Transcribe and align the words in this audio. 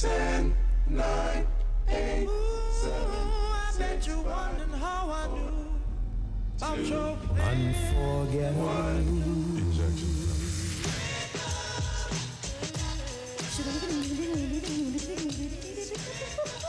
Ten, 0.00 0.54
nine, 0.88 1.44
eight, 1.88 2.28
seven, 2.70 3.26
six, 3.72 4.06
five, 4.06 4.54
four, 7.90 8.26
two, 8.26 8.52
Injection. 9.58 10.08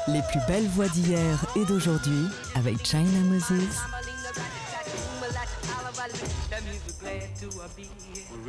Les 0.08 0.22
plus 0.32 0.40
belles 0.48 0.68
voix 0.70 0.88
d'hier 0.88 1.46
et 1.56 1.66
d'aujourd'hui 1.66 2.26
avec 2.56 2.84
China 2.84 3.20
Moses, 3.26 3.78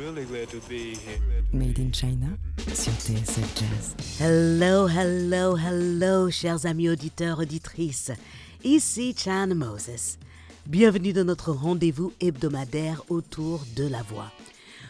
really. 0.01 0.25
Made 1.53 1.79
in 1.79 1.91
China 1.91 2.27
sur 2.73 2.91
TSF 2.93 3.55
Jazz. 3.55 3.95
Hello, 4.19 4.87
hello, 4.87 5.55
hello, 5.55 6.29
chers 6.29 6.65
amis 6.65 6.89
auditeurs, 6.89 7.39
auditrices. 7.39 8.11
Ici 8.63 9.13
Chan 9.15 9.53
Moses. 9.55 10.17
Bienvenue 10.65 11.13
dans 11.13 11.25
notre 11.25 11.51
rendez-vous 11.51 12.13
hebdomadaire 12.19 13.03
autour 13.09 13.63
de 13.75 13.87
la 13.87 14.01
voix. 14.03 14.31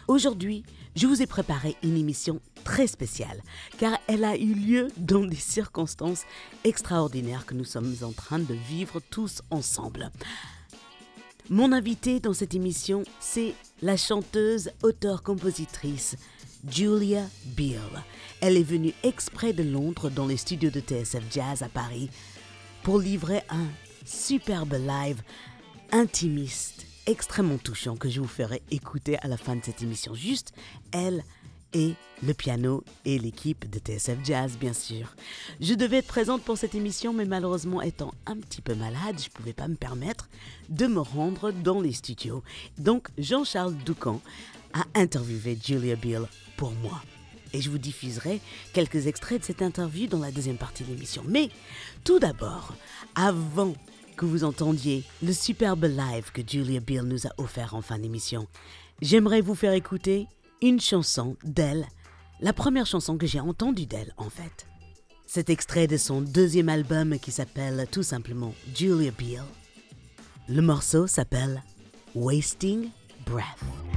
Aujourd'hui, 0.08 0.64
je 0.96 1.06
vous 1.06 1.22
ai 1.22 1.26
préparé 1.26 1.76
une 1.82 1.96
émission 1.96 2.40
très 2.64 2.86
spéciale, 2.86 3.42
car 3.78 3.98
elle 4.06 4.24
a 4.24 4.36
eu 4.36 4.54
lieu 4.54 4.88
dans 4.96 5.24
des 5.24 5.36
circonstances 5.36 6.24
extraordinaires 6.64 7.46
que 7.46 7.54
nous 7.54 7.64
sommes 7.64 7.94
en 8.02 8.12
train 8.12 8.38
de 8.38 8.54
vivre 8.54 9.00
tous 9.10 9.42
ensemble. 9.50 10.10
Mon 11.52 11.72
invitée 11.72 12.18
dans 12.18 12.32
cette 12.32 12.54
émission, 12.54 13.02
c'est 13.20 13.52
la 13.82 13.98
chanteuse, 13.98 14.70
auteure-compositrice 14.82 16.16
Julia 16.66 17.26
Beale. 17.44 18.02
Elle 18.40 18.56
est 18.56 18.62
venue 18.62 18.94
exprès 19.02 19.52
de 19.52 19.62
Londres 19.62 20.08
dans 20.08 20.26
les 20.26 20.38
studios 20.38 20.70
de 20.70 20.80
TSF 20.80 21.22
Jazz 21.30 21.62
à 21.62 21.68
Paris 21.68 22.08
pour 22.82 22.98
livrer 22.98 23.42
un 23.50 23.66
superbe 24.06 24.72
live 24.72 25.20
intimiste, 25.90 26.86
extrêmement 27.06 27.58
touchant 27.58 27.96
que 27.96 28.08
je 28.08 28.22
vous 28.22 28.26
ferai 28.26 28.62
écouter 28.70 29.18
à 29.18 29.28
la 29.28 29.36
fin 29.36 29.54
de 29.54 29.62
cette 29.62 29.82
émission. 29.82 30.14
Juste 30.14 30.54
elle 30.90 31.22
et 31.72 31.94
le 32.22 32.34
piano 32.34 32.84
et 33.04 33.18
l'équipe 33.18 33.68
de 33.68 33.78
TSF 33.78 34.18
Jazz, 34.24 34.56
bien 34.58 34.72
sûr. 34.72 35.14
Je 35.60 35.74
devais 35.74 35.98
être 35.98 36.06
présente 36.06 36.42
pour 36.42 36.56
cette 36.56 36.74
émission, 36.74 37.12
mais 37.12 37.24
malheureusement, 37.24 37.82
étant 37.82 38.12
un 38.26 38.36
petit 38.36 38.60
peu 38.60 38.74
malade, 38.74 39.18
je 39.18 39.26
ne 39.26 39.32
pouvais 39.32 39.52
pas 39.52 39.68
me 39.68 39.74
permettre 39.74 40.28
de 40.68 40.86
me 40.86 41.00
rendre 41.00 41.50
dans 41.50 41.80
les 41.80 41.92
studios. 41.92 42.42
Donc, 42.78 43.08
Jean-Charles 43.18 43.74
Doucan 43.84 44.20
a 44.72 44.84
interviewé 44.94 45.58
Julia 45.62 45.96
Beale 45.96 46.28
pour 46.56 46.72
moi. 46.72 47.02
Et 47.54 47.60
je 47.60 47.68
vous 47.68 47.78
diffuserai 47.78 48.40
quelques 48.72 49.06
extraits 49.06 49.40
de 49.40 49.44
cette 49.44 49.60
interview 49.60 50.06
dans 50.06 50.20
la 50.20 50.30
deuxième 50.30 50.56
partie 50.56 50.84
de 50.84 50.88
l'émission. 50.88 51.22
Mais 51.26 51.50
tout 52.04 52.18
d'abord, 52.18 52.74
avant 53.14 53.74
que 54.16 54.24
vous 54.24 54.44
entendiez 54.44 55.04
le 55.22 55.32
superbe 55.32 55.84
live 55.84 56.30
que 56.32 56.42
Julia 56.46 56.80
Beale 56.80 57.04
nous 57.04 57.26
a 57.26 57.32
offert 57.38 57.74
en 57.74 57.82
fin 57.82 57.98
d'émission, 57.98 58.46
j'aimerais 59.02 59.40
vous 59.42 59.54
faire 59.54 59.72
écouter 59.72 60.26
une 60.62 60.80
chanson 60.80 61.36
d'elle, 61.44 61.86
la 62.40 62.52
première 62.52 62.86
chanson 62.86 63.18
que 63.18 63.26
j'ai 63.26 63.40
entendue 63.40 63.86
d'elle 63.86 64.14
en 64.16 64.30
fait. 64.30 64.66
Cet 65.26 65.50
extrait 65.50 65.86
de 65.86 65.96
son 65.96 66.20
deuxième 66.20 66.68
album 66.68 67.18
qui 67.18 67.32
s'appelle 67.32 67.86
tout 67.90 68.02
simplement 68.02 68.54
Julia 68.74 69.10
Beale. 69.10 69.44
Le 70.48 70.62
morceau 70.62 71.06
s'appelle 71.06 71.62
Wasting 72.14 72.90
Breath. 73.26 73.91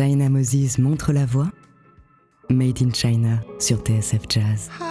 China 0.00 0.30
Moses 0.30 0.78
montre 0.78 1.12
la 1.12 1.26
voie. 1.26 1.52
Made 2.48 2.80
in 2.80 2.90
China 2.90 3.38
sur 3.58 3.76
TSF 3.84 4.22
Jazz. 4.30 4.89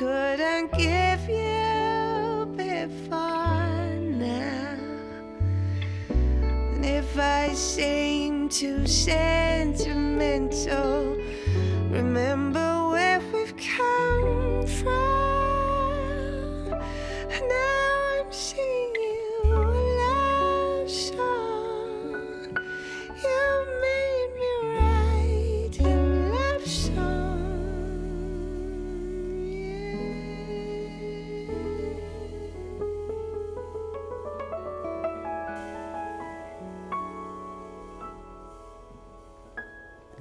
Couldn't 0.00 0.72
give 0.72 1.28
you 1.28 2.46
before 2.56 3.98
now. 4.00 4.78
And 6.08 6.82
if 6.86 7.18
I 7.18 7.52
seem 7.52 8.48
to 8.48 8.86
sentimental, 8.86 9.29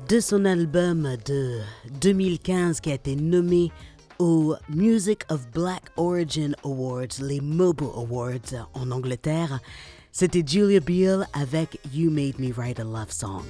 de 0.09 0.19
son 0.19 0.43
album 0.45 1.07
de 1.27 1.59
2015 2.01 2.81
qui 2.81 2.89
a 2.89 2.95
été 2.95 3.15
nommé 3.15 3.71
aux 4.17 4.55
Music 4.67 5.19
of 5.29 5.47
Black 5.51 5.83
Origin 5.97 6.55
Awards, 6.63 7.21
les 7.21 7.39
MOBO 7.39 7.93
Awards 7.95 8.67
en 8.73 8.89
Angleterre. 8.89 9.59
C'était 10.11 10.43
Julia 10.43 10.79
Beale 10.79 11.27
avec 11.33 11.79
You 11.93 12.09
Made 12.09 12.39
Me 12.39 12.51
Write 12.51 12.79
a 12.79 12.85
Love 12.85 13.11
Song. 13.11 13.43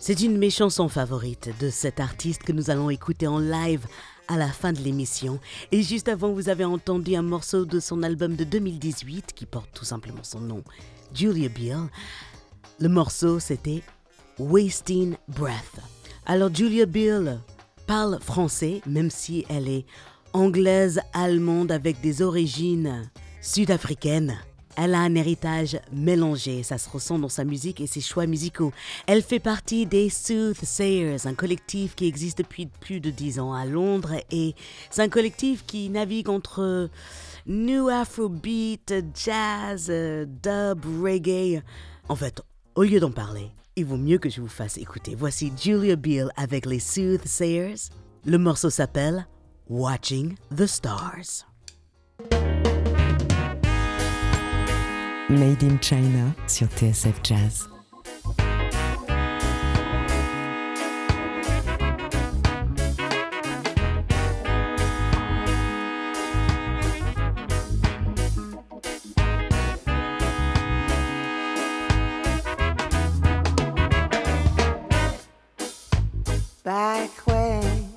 C'est 0.00 0.22
une 0.22 0.32
de 0.32 0.38
mes 0.38 0.48
chansons 0.48 0.88
favorites 0.88 1.50
de 1.60 1.68
cet 1.68 2.00
artiste 2.00 2.42
que 2.42 2.52
nous 2.52 2.70
allons 2.70 2.88
écouter 2.88 3.26
en 3.26 3.38
live 3.38 3.86
à 4.28 4.38
la 4.38 4.48
fin 4.48 4.72
de 4.72 4.80
l'émission. 4.80 5.38
Et 5.72 5.82
juste 5.82 6.08
avant, 6.08 6.32
vous 6.32 6.48
avez 6.48 6.64
entendu 6.64 7.16
un 7.16 7.22
morceau 7.22 7.66
de 7.66 7.80
son 7.80 8.02
album 8.02 8.34
de 8.34 8.44
2018 8.44 9.34
qui 9.34 9.44
porte 9.44 9.68
tout 9.74 9.84
simplement 9.84 10.24
son 10.24 10.40
nom, 10.40 10.64
Julia 11.12 11.50
Beale. 11.50 11.90
Le 12.80 12.88
morceau, 12.88 13.38
c'était 13.40 13.82
Wasting 14.38 15.16
Breath. 15.28 15.80
Alors 16.26 16.54
Julia 16.54 16.86
Beale 16.86 17.40
parle 17.86 18.18
français, 18.20 18.80
même 18.86 19.10
si 19.10 19.44
elle 19.48 19.68
est 19.68 19.84
anglaise, 20.32 21.00
allemande 21.12 21.72
avec 21.72 22.00
des 22.00 22.22
origines 22.22 23.10
sud-africaines. 23.40 24.38
Elle 24.76 24.94
a 24.94 25.00
un 25.00 25.14
héritage 25.14 25.78
mélangé, 25.92 26.62
ça 26.62 26.78
se 26.78 26.88
ressent 26.88 27.18
dans 27.18 27.28
sa 27.28 27.44
musique 27.44 27.82
et 27.82 27.86
ses 27.86 28.00
choix 28.00 28.26
musicaux. 28.26 28.72
Elle 29.06 29.22
fait 29.22 29.38
partie 29.38 29.84
des 29.84 30.08
Soothsayers, 30.08 31.26
un 31.26 31.34
collectif 31.34 31.94
qui 31.94 32.06
existe 32.06 32.38
depuis 32.38 32.66
plus 32.66 33.00
de 33.00 33.10
dix 33.10 33.38
ans 33.38 33.52
à 33.52 33.66
Londres 33.66 34.14
et 34.30 34.54
c'est 34.90 35.02
un 35.02 35.10
collectif 35.10 35.66
qui 35.66 35.90
navigue 35.90 36.30
entre 36.30 36.88
new 37.46 37.88
afrobeat, 37.88 38.94
jazz, 39.14 39.88
dub, 39.90 40.84
reggae. 41.02 41.62
En 42.08 42.16
fait, 42.16 42.40
au 42.74 42.82
lieu 42.82 42.98
d'en 42.98 43.12
parler, 43.12 43.50
il 43.76 43.84
vaut 43.84 43.96
mieux 43.96 44.18
que 44.18 44.28
je 44.28 44.40
vous 44.40 44.48
fasse 44.48 44.78
écouter. 44.78 45.14
Voici 45.14 45.52
Julia 45.56 45.96
Beale 45.96 46.30
avec 46.36 46.66
les 46.66 46.78
Soothsayers. 46.78 47.90
Le 48.24 48.38
morceau 48.38 48.70
s'appelle 48.70 49.26
Watching 49.68 50.36
the 50.56 50.66
Stars. 50.66 51.46
Made 55.28 55.62
in 55.62 55.78
China 55.80 56.34
sur 56.46 56.66
TSF 56.68 57.20
Jazz. 57.22 57.71
Back 76.64 77.10
when 77.26 77.92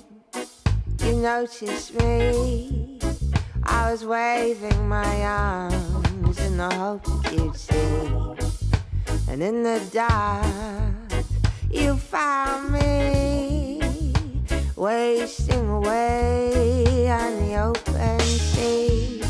you 0.98 1.12
noticed 1.12 1.94
me, 1.94 2.98
I 3.62 3.92
was 3.92 4.04
waving 4.04 4.88
my 4.88 5.22
arms 5.22 6.40
in 6.40 6.56
the 6.56 6.74
hope 6.74 7.06
you'd 7.30 7.54
see. 7.54 8.10
And 9.28 9.40
in 9.40 9.62
the 9.62 9.80
dark, 9.92 11.22
you 11.70 11.96
found 11.96 12.72
me 12.72 14.12
wasting 14.74 15.68
away 15.68 17.08
on 17.08 17.48
the 17.48 17.62
open 17.62 18.20
sea. 18.20 19.22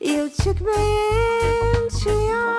You 0.00 0.30
took 0.30 0.58
me 0.62 0.72
into 1.74 2.08
your 2.08 2.55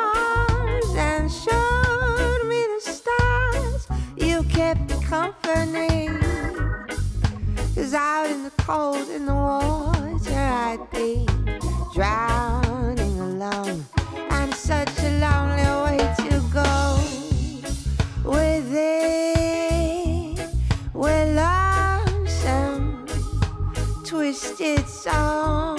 company. 5.72 6.08
Cause 7.76 7.94
out 7.94 8.30
in 8.30 8.44
the 8.44 8.52
cold, 8.58 9.10
in 9.10 9.26
the 9.26 9.34
water, 9.34 10.34
I'd 10.34 10.90
be 10.92 11.26
drowning 11.94 13.20
alone. 13.20 13.86
And 14.30 14.54
such 14.54 14.90
a 15.00 15.20
lonely 15.20 15.66
way 15.84 15.98
to 16.20 16.42
go. 16.54 17.00
Within, 18.24 19.28
we're 20.94 21.34
lonesome, 21.36 23.06
twisted 24.04 24.88
songs 24.88 25.77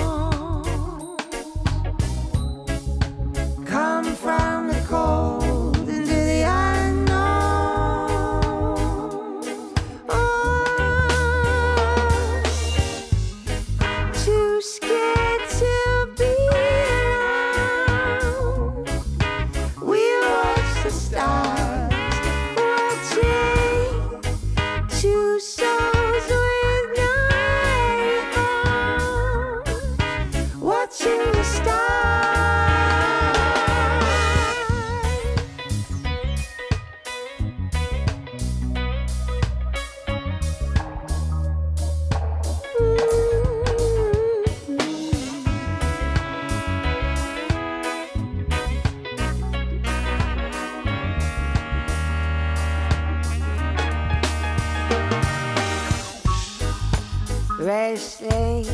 everything. 57.68 58.66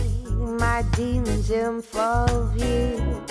My 0.59 0.85
demons 0.95 1.51
in 1.51 1.83
full 1.83 2.47
view. 2.55 3.23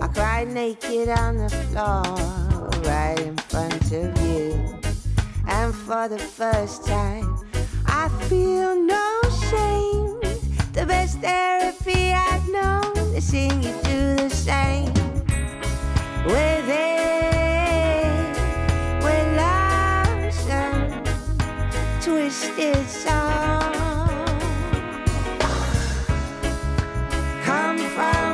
I 0.00 0.08
cried 0.08 0.48
naked 0.48 1.08
on 1.08 1.36
the 1.36 1.48
floor, 1.48 2.02
right 2.82 3.18
in 3.20 3.36
front 3.36 3.92
of 3.92 4.20
you. 4.22 4.78
And 5.46 5.74
for 5.74 6.08
the 6.08 6.18
first 6.18 6.86
time, 6.86 7.38
I 7.86 8.08
feel 8.28 8.74
no 8.74 9.20
shame. 9.50 10.20
The 10.72 10.84
best 10.86 11.20
therapy 11.20 12.12
I've 12.12 12.48
known 12.48 13.14
is 13.14 13.24
seeing 13.24 13.62
you 13.62 13.72
do 13.82 14.16
the 14.16 14.30
same. 14.30 14.92
It, 16.26 16.64
with 19.04 19.26
love's 19.36 20.48
and 20.48 21.06
twisted 22.02 22.88
song. 22.88 23.73
found 27.94 28.33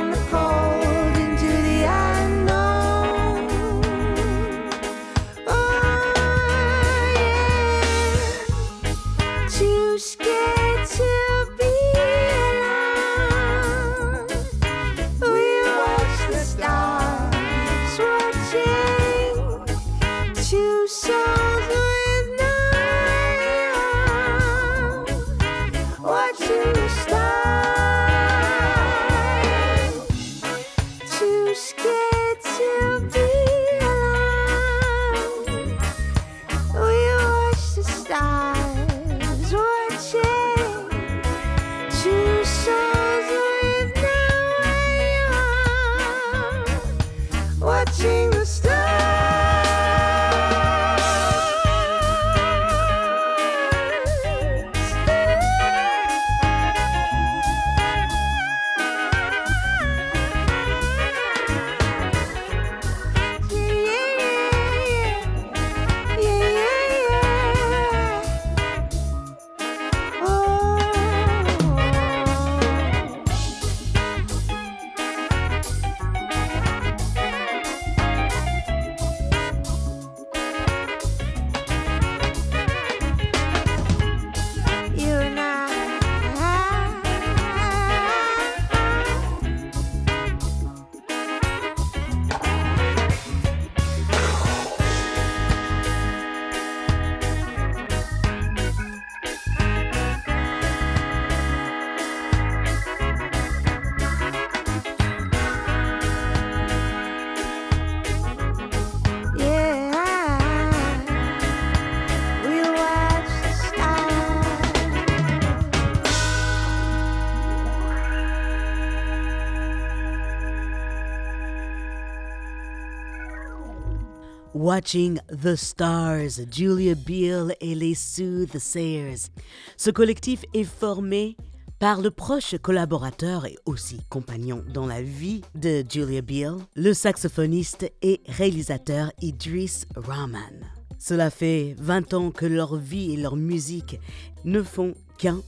Watching 124.71 125.19
the 125.43 125.57
Stars, 125.57 126.39
Julia 126.49 126.95
Beale 126.95 127.53
et 127.59 127.75
les 127.75 127.93
Soothsayers. 127.93 129.27
Ce 129.75 129.89
collectif 129.89 130.45
est 130.53 130.63
formé 130.63 131.35
par 131.77 131.99
le 131.99 132.09
proche 132.09 132.55
collaborateur 132.57 133.45
et 133.45 133.57
aussi 133.65 133.99
compagnon 134.09 134.63
dans 134.73 134.87
la 134.87 135.01
vie 135.01 135.41
de 135.55 135.83
Julia 135.89 136.21
Beale, 136.21 136.59
le 136.77 136.93
saxophoniste 136.93 137.91
et 138.01 138.21
réalisateur 138.27 139.11
Idris 139.21 139.83
Rahman. 139.97 140.61
Cela 140.97 141.31
fait 141.31 141.75
20 141.77 142.13
ans 142.13 142.31
que 142.31 142.45
leur 142.45 142.77
vie 142.77 143.11
et 143.11 143.17
leur 143.17 143.35
musique 143.35 143.99
ne 144.45 144.63
font 144.63 144.93
qu'un. 145.17 145.41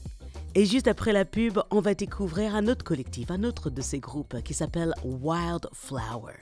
Et 0.54 0.66
juste 0.66 0.86
après 0.86 1.14
la 1.14 1.24
pub, 1.24 1.60
on 1.70 1.80
va 1.80 1.94
découvrir 1.94 2.54
un 2.54 2.68
autre 2.68 2.84
collectif, 2.84 3.30
un 3.30 3.44
autre 3.44 3.70
de 3.70 3.80
ces 3.80 4.00
groupes 4.00 4.42
qui 4.42 4.52
s'appelle 4.52 4.92
Wildflower 5.02 6.34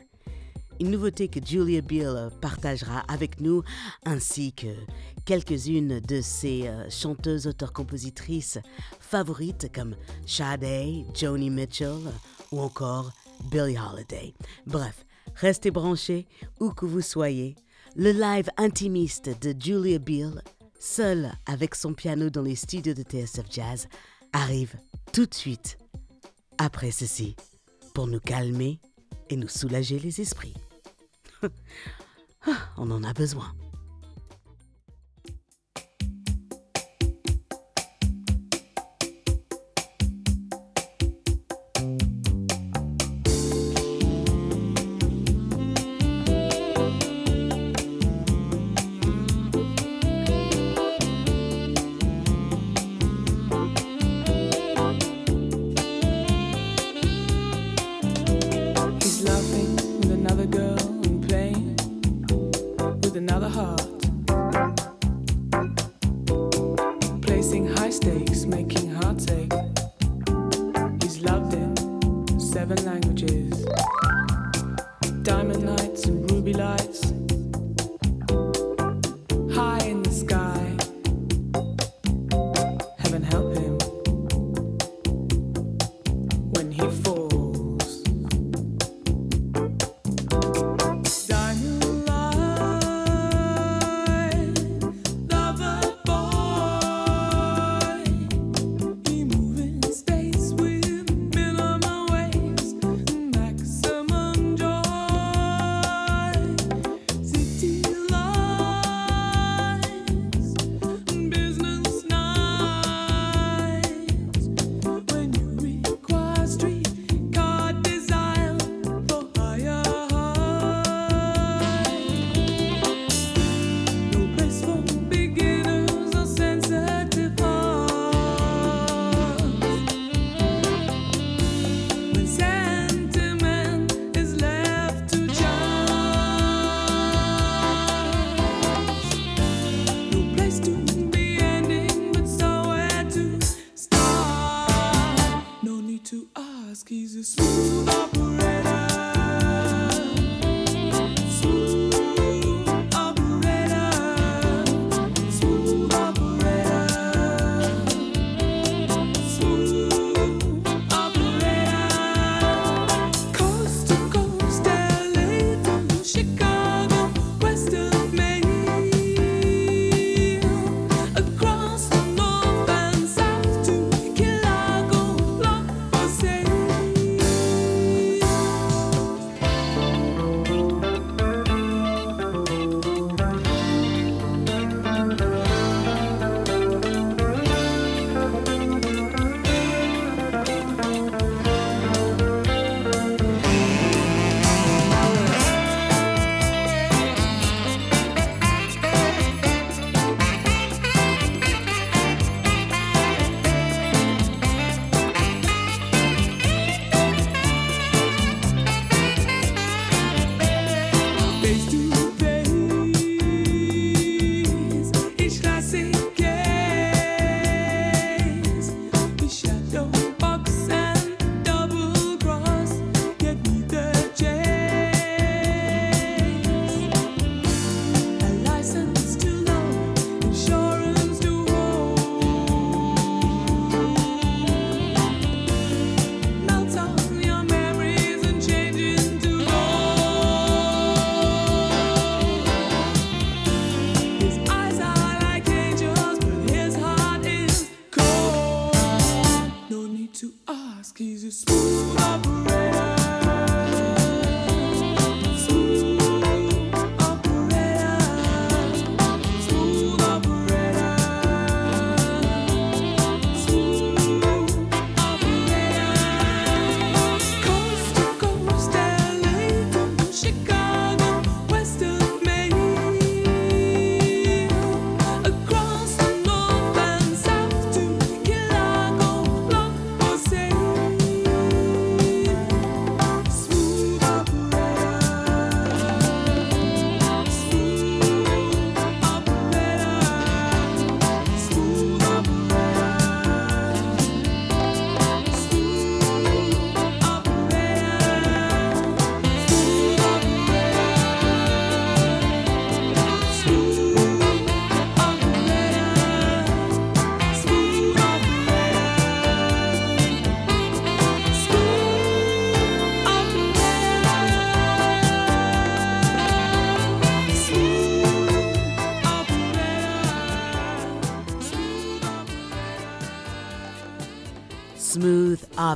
une 0.82 0.90
nouveauté 0.90 1.28
que 1.28 1.38
Julia 1.44 1.80
Beale 1.80 2.28
partagera 2.40 3.04
avec 3.06 3.40
nous, 3.40 3.62
ainsi 4.04 4.52
que 4.52 4.66
quelques-unes 5.24 6.00
de 6.00 6.20
ses 6.20 6.66
euh, 6.66 6.90
chanteuses, 6.90 7.46
auteurs-compositrices 7.46 8.58
favorites 8.98 9.70
comme 9.72 9.94
Sade, 10.26 11.04
Joni 11.14 11.50
Mitchell 11.50 12.00
ou 12.50 12.58
encore 12.58 13.12
Billie 13.48 13.78
Holiday. 13.78 14.34
Bref, 14.66 15.06
restez 15.36 15.70
branchés 15.70 16.26
où 16.58 16.70
que 16.70 16.84
vous 16.84 17.00
soyez. 17.00 17.54
Le 17.94 18.10
live 18.10 18.50
intimiste 18.56 19.30
de 19.40 19.54
Julia 19.56 20.00
Beale, 20.00 20.42
seule 20.80 21.30
avec 21.46 21.76
son 21.76 21.94
piano 21.94 22.28
dans 22.28 22.42
les 22.42 22.56
studios 22.56 22.94
de 22.94 23.02
TSF 23.02 23.46
Jazz, 23.48 23.86
arrive 24.32 24.74
tout 25.12 25.26
de 25.26 25.34
suite 25.34 25.78
après 26.58 26.90
ceci 26.90 27.36
pour 27.94 28.08
nous 28.08 28.20
calmer 28.20 28.80
et 29.30 29.36
nous 29.36 29.48
soulager 29.48 30.00
les 30.00 30.20
esprits. 30.20 30.54
On 32.76 32.90
en 32.90 33.04
a 33.04 33.12
besoin. 33.12 33.54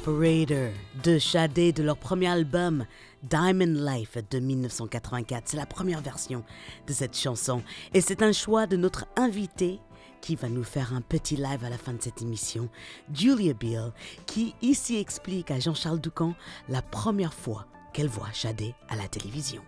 Operator 0.00 0.72
de 1.02 1.18
Sade 1.18 1.54
de 1.54 1.82
leur 1.82 1.96
premier 1.96 2.28
album 2.28 2.85
Diamond 3.22 3.64
Life 3.90 4.18
de 4.30 4.38
1984. 4.40 5.44
C'est 5.46 5.56
la 5.56 5.64
première 5.64 6.02
version 6.02 6.44
de 6.87 6.92
cette 6.92 7.16
chanson 7.16 7.62
et 7.94 8.02
c'est 8.02 8.20
un 8.22 8.32
choix 8.32 8.66
de 8.66 8.76
notre 8.76 9.06
invité 9.16 9.80
qui 10.20 10.37
va 10.37 10.48
nous 10.50 10.64
faire 10.64 10.92
un 10.92 11.00
petit 11.00 11.37
live 11.37 11.64
à 11.64 11.70
la 11.70 11.78
fin 11.78 11.94
de 11.94 12.02
cette 12.02 12.20
émission, 12.20 12.68
Julia 13.14 13.54
Beale, 13.54 13.92
qui 14.26 14.54
ici 14.61 14.96
explique 14.98 15.50
à 15.50 15.59
Jean-Charles 15.61 16.00
Doucan 16.00 16.35
la 16.68 16.82
première 16.82 17.32
fois 17.32 17.66
qu'elle 17.94 18.09
voit 18.09 18.28
Sade 18.35 18.72
à 18.90 18.96
la 18.96 19.09
télévision. 19.09 19.62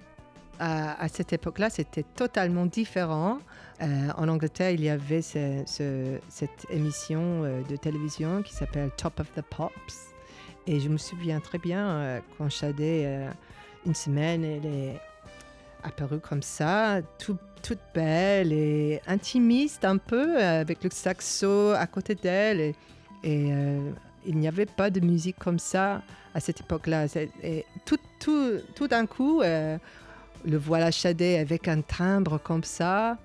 à, 0.60 1.08
cette 1.08 1.32
époque-là, 1.32 1.70
c'était 1.70 2.02
totalement 2.02 2.66
différent. 2.66 3.38
Euh, 3.80 4.08
en 4.16 4.26
Angleterre, 4.28 4.72
il 4.72 4.80
y 4.82 4.88
avait 4.88 5.22
ce- 5.22 5.62
ce- 5.66 6.18
cette 6.28 6.66
émission 6.68 7.44
euh, 7.44 7.62
de 7.62 7.76
télévision 7.76 8.42
qui 8.42 8.52
s'appelle 8.52 8.90
Top 8.96 9.20
of 9.20 9.32
the 9.36 9.42
Pops. 9.42 10.12
Et 10.70 10.80
je 10.80 10.90
me 10.90 10.98
souviens 10.98 11.40
très 11.40 11.56
bien 11.56 11.86
euh, 11.88 12.20
quand 12.36 12.50
Sade, 12.52 12.78
euh, 12.80 13.30
une 13.86 13.94
semaine, 13.94 14.44
elle 14.44 14.66
est 14.66 15.00
apparue 15.82 16.20
comme 16.20 16.42
ça, 16.42 17.00
tout- 17.18 17.38
toute 17.62 17.78
belle 17.94 18.52
et 18.52 19.00
intimiste 19.06 19.86
un 19.86 19.96
peu, 19.96 20.36
euh, 20.38 20.60
avec 20.60 20.84
le 20.84 20.90
saxo 20.90 21.70
à 21.70 21.86
côté 21.86 22.14
d'elle. 22.14 22.74
Et, 23.24 23.50
il 24.26 24.36
n'y 24.36 24.46
avait 24.48 24.66
pas 24.66 24.90
de 24.90 25.00
musique 25.00 25.38
comme 25.38 25.58
ça 25.58 26.02
à 26.34 26.40
cette 26.40 26.60
époque-là. 26.60 27.06
Et 27.42 27.64
tout, 27.86 27.96
tout, 28.20 28.58
tout 28.74 28.86
d'un 28.86 29.06
coup, 29.06 29.40
le 29.40 29.78
voilà 30.56 30.90
Shadé 30.90 31.36
avec 31.38 31.66
un 31.66 31.80
timbre 31.80 32.38
comme 32.38 32.62
ça. 32.64 33.16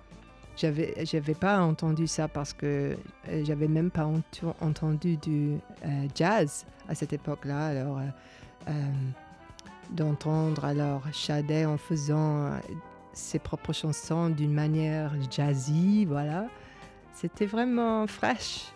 J'avais, 0.56 0.94
j'avais 1.06 1.34
pas 1.34 1.62
entendu 1.62 2.06
ça 2.08 2.28
parce 2.28 2.54
que 2.54 2.96
euh, 3.28 3.44
j'avais 3.44 3.68
même 3.68 3.90
pas 3.90 4.08
entendu 4.62 5.18
du 5.18 5.58
euh, 5.84 6.08
jazz 6.14 6.66
à 6.88 6.96
cette 6.96 7.14
époque-là. 7.14 7.68
Alors, 7.68 8.00
euh, 8.68 8.72
d'entendre 9.90 10.64
alors 10.64 11.02
Shadé 11.12 11.66
en 11.66 11.78
faisant 11.78 12.52
ses 13.14 13.40
propres 13.40 13.74
chansons 13.74 14.30
d'une 14.30 14.54
manière 14.54 15.12
jazzy, 15.30 16.06
voilà, 16.06 16.48
c'était 17.14 17.46
vraiment 17.46 18.08
fraîche. 18.08 18.74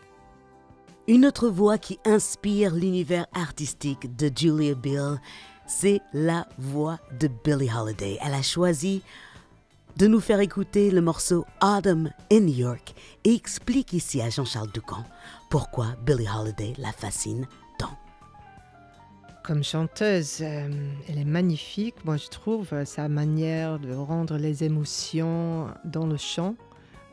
Une 1.07 1.25
autre 1.25 1.47
voix 1.47 1.77
qui 1.77 1.99
inspire 2.05 2.73
l'univers 2.73 3.27
artistique 3.33 4.15
de 4.17 4.29
Julia 4.35 4.75
Bill, 4.75 5.21
c'est 5.65 6.01
la 6.13 6.47
voix 6.57 6.99
de 7.19 7.29
Billie 7.43 7.69
Holiday. 7.73 8.17
Elle 8.21 8.33
a 8.33 8.41
choisi 8.41 9.03
de 9.97 10.05
nous 10.05 10.19
faire 10.19 10.39
écouter 10.41 10.91
le 10.91 11.01
morceau 11.01 11.43
Autumn 11.59 12.11
in 12.31 12.41
New 12.41 12.53
York 12.53 12.93
et 13.23 13.33
explique 13.33 13.93
ici 13.93 14.21
à 14.21 14.29
Jean-Charles 14.29 14.71
Ducamp 14.71 15.03
pourquoi 15.49 15.95
Billie 16.05 16.27
Holiday 16.29 16.73
la 16.77 16.91
fascine 16.91 17.47
tant. 17.79 17.97
Comme 19.43 19.63
chanteuse, 19.63 20.37
euh, 20.41 20.69
elle 21.09 21.17
est 21.17 21.25
magnifique. 21.25 21.95
Moi, 22.05 22.17
je 22.17 22.27
trouve 22.27 22.67
euh, 22.73 22.85
sa 22.85 23.09
manière 23.09 23.79
de 23.79 23.91
rendre 23.95 24.37
les 24.37 24.63
émotions 24.63 25.73
dans 25.83 26.05
le 26.05 26.17
chant, 26.17 26.55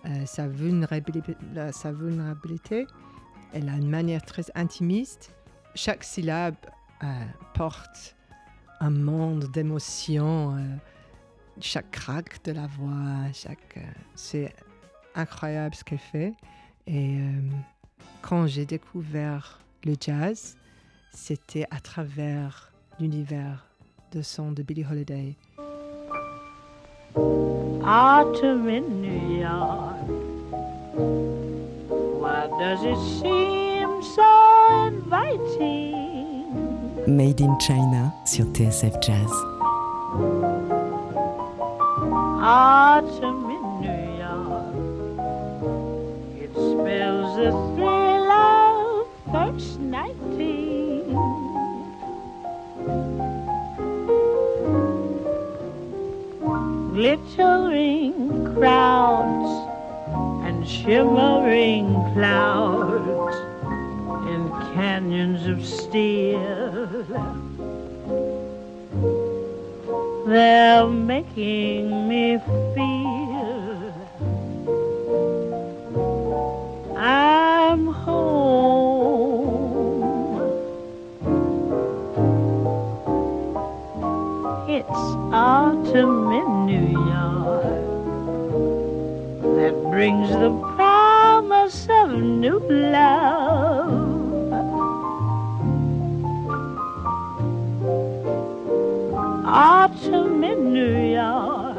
euh, 0.04 0.26
sa, 0.26 0.46
vulnérabilité. 0.46 1.36
Elle 3.54 3.70
a 3.70 3.76
une 3.76 3.88
manière 3.88 4.22
très 4.26 4.44
intimiste. 4.54 5.32
Chaque 5.74 6.04
syllabe 6.04 6.56
porte 7.54 8.14
un 8.80 8.90
monde 8.90 9.44
d'émotions. 9.52 10.56
Chaque 11.60 11.90
craque 11.90 12.44
de 12.44 12.52
la 12.52 12.66
voix, 12.66 13.32
chaque, 13.32 13.76
euh, 13.76 13.80
c'est 14.14 14.52
incroyable 15.14 15.74
ce 15.74 15.84
qu'elle 15.84 15.98
fait. 15.98 16.34
Et 16.86 17.18
euh, 17.18 17.40
quand 18.22 18.46
j'ai 18.46 18.66
découvert 18.66 19.60
le 19.84 19.94
jazz, 20.00 20.56
c'était 21.12 21.66
à 21.70 21.80
travers 21.80 22.72
l'univers 23.00 23.66
de 24.12 24.22
son 24.22 24.52
de 24.52 24.62
Billie 24.62 24.84
Holiday. 24.88 25.36
Autumn 27.86 28.68
in 28.68 29.02
New 29.02 29.40
York. 29.40 30.08
Why 32.18 32.48
does 32.58 32.82
it 32.82 32.96
seem 33.20 34.02
so 34.02 34.22
inviting? 34.86 36.46
Made 37.06 37.40
in 37.42 37.58
China 37.58 38.12
sur 38.24 38.46
TSF 38.46 39.00
Jazz. 39.02 40.53
Autumn 42.46 43.48
in 43.48 43.80
New 43.80 44.02
York. 44.20 44.74
It 46.42 46.52
spells 46.52 47.36
the 47.38 47.50
thrill 47.74 48.30
of 48.30 49.06
first 49.32 49.80
nighting. 49.80 51.08
Glittering 56.92 58.54
crowds 58.54 59.52
and 60.46 60.68
shimmering 60.68 61.94
clouds 62.12 63.36
in 64.28 64.50
canyons 64.74 65.46
of 65.46 65.64
steel. 65.64 67.43
They're 70.26 70.86
making 70.86 72.08
me 72.08 72.38
feel 72.74 73.92
I'm 76.96 77.86
home. 77.88 79.04
It's 84.66 85.04
autumn 85.34 86.32
in 86.32 86.66
New 86.66 86.88
York 87.12 87.84
that 89.56 89.74
brings 89.90 90.30
the 90.30 90.50
promise 90.74 91.86
of 91.90 92.12
new 92.18 92.60
love. 92.70 93.43
In 100.14 100.72
New 100.72 100.96
York 101.12 101.76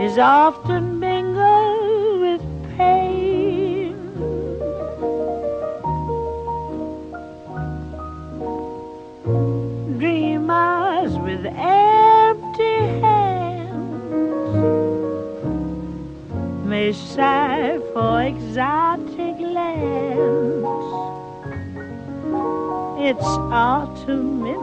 is 0.00 0.18
often 0.18 0.98
mingled 0.98 2.20
with 2.20 2.42
pain. 2.76 3.94
Dreamers 10.00 11.12
with 11.26 11.46
empty 11.46 12.76
hands 13.04 14.16
may 16.66 16.92
sigh 16.92 17.78
for 17.92 18.22
exotic 18.22 19.36
lands. 19.38 20.86
It's 23.08 23.30
autumn 23.52 24.46
in. 24.46 24.61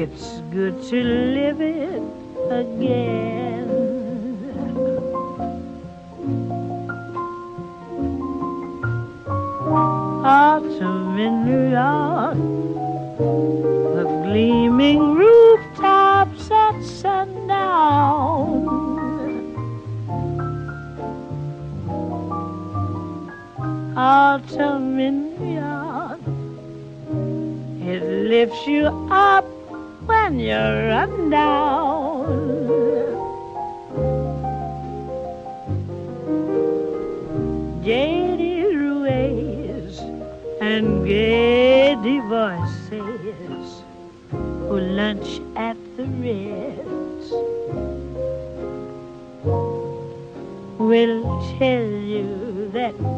It's 0.00 0.38
good 0.52 0.80
to 0.90 1.02
live 1.02 1.60
it 1.60 2.02
again. 2.52 3.66
Autumn 10.24 11.18
in 11.18 11.44
New 11.44 11.70
York. 11.72 12.38
The 13.96 14.04
gleaming 14.22 15.16
rooftops 15.16 16.48
at 16.48 16.80
sundown. 16.84 18.68
Autumn 23.96 25.00
in 25.00 25.34
New 25.40 25.54
York. 25.58 26.20
It 27.82 28.02
lifts 28.30 28.64
you 28.68 28.86
up 29.10 29.57
when 30.28 30.40
you're 30.40 30.88
run 30.88 31.30
down. 31.30 32.28
Jaded 37.82 38.76
ways 39.00 39.98
and 40.60 41.06
gay 41.06 41.94
voices 42.28 43.82
who 44.30 44.78
lunch 45.00 45.40
at 45.56 45.78
the 45.96 46.04
Ritz 46.20 47.30
will 50.78 51.24
tell 51.58 51.88
you 52.14 52.70
that 52.74 53.17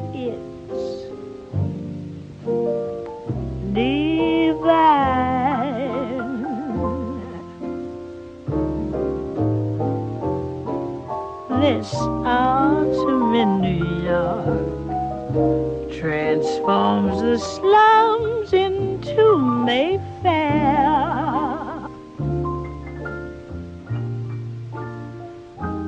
This 11.81 11.95
autumn 11.95 13.35
in 13.35 13.63
New 13.63 13.85
York 14.05 15.91
transforms 15.99 17.23
the 17.23 17.39
slums 17.39 18.53
into 18.53 19.39
Mayfair. 19.39 20.91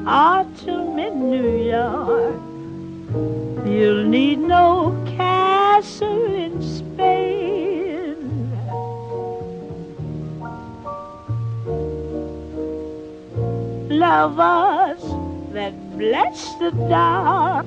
Autumn 0.07 0.99
in 0.99 1.31
New 1.31 1.59
York, 1.59 2.41
you'll 3.67 4.05
need 4.05 4.39
no 4.39 4.97
castle 5.19 6.25
in 6.35 6.63
Spain. 6.63 8.17
Lovers 13.91 14.82
that 14.82 14.82
bless 15.97 16.55
the 16.55 16.71
dark 16.89 17.67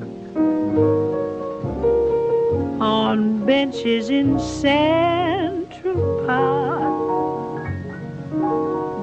on 2.81 3.45
benches 3.45 4.09
in 4.09 4.39
Central 4.39 6.25
Park. 6.25 7.65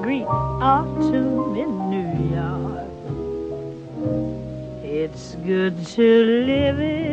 Greet 0.03 0.27
autumn 0.27 1.55
in 1.55 1.89
New 1.89 2.11
York. 2.35 2.89
It's 4.83 5.35
good 5.45 5.85
to 5.87 6.25
live 6.45 6.79
it 6.79 7.12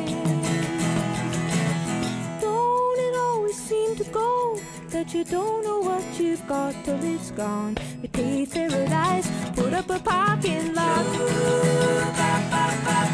That 4.91 5.13
you 5.13 5.23
don't 5.23 5.63
know 5.63 5.79
what 5.79 6.03
you've 6.19 6.45
got 6.47 6.75
till 6.83 7.01
it's 7.01 7.31
gone? 7.31 7.77
We 8.01 8.09
paved 8.09 8.51
paradise, 8.51 9.29
put 9.55 9.73
up 9.73 9.89
a 9.89 9.99
parking 9.99 10.73
lot. 10.73 11.05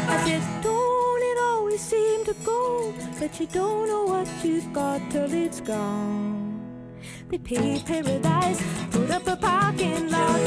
I 0.08 0.22
said, 0.26 0.42
don't 0.62 1.22
it 1.22 1.38
always 1.40 1.80
seem 1.80 2.24
to 2.24 2.34
go 2.44 2.92
that 3.20 3.38
you 3.38 3.46
don't 3.46 3.86
know 3.86 4.04
what 4.04 4.28
you've 4.42 4.72
got 4.72 5.00
till 5.10 5.32
it's 5.32 5.60
gone? 5.60 6.60
They 7.28 7.38
paved 7.38 7.86
paradise, 7.86 8.60
put 8.90 9.10
up 9.10 9.26
a 9.28 9.36
parking 9.36 10.10
lot. 10.10 10.40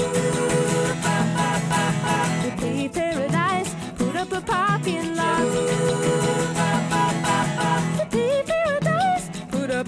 They 2.44 2.52
paved 2.60 2.94
paradise, 2.94 3.74
put 3.98 4.16
up 4.18 4.32
a 4.34 4.42
parking 4.42 5.16
lot. 5.16 5.92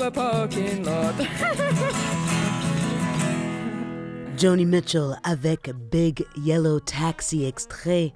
A 0.04 0.12
parking 0.12 0.84
lot. 0.84 1.16
Joni 4.38 4.66
Mitchell 4.66 5.16
avec 5.24 5.72
Big 5.90 6.26
Yellow 6.36 6.82
Taxi, 6.82 7.46
extrait 7.46 8.12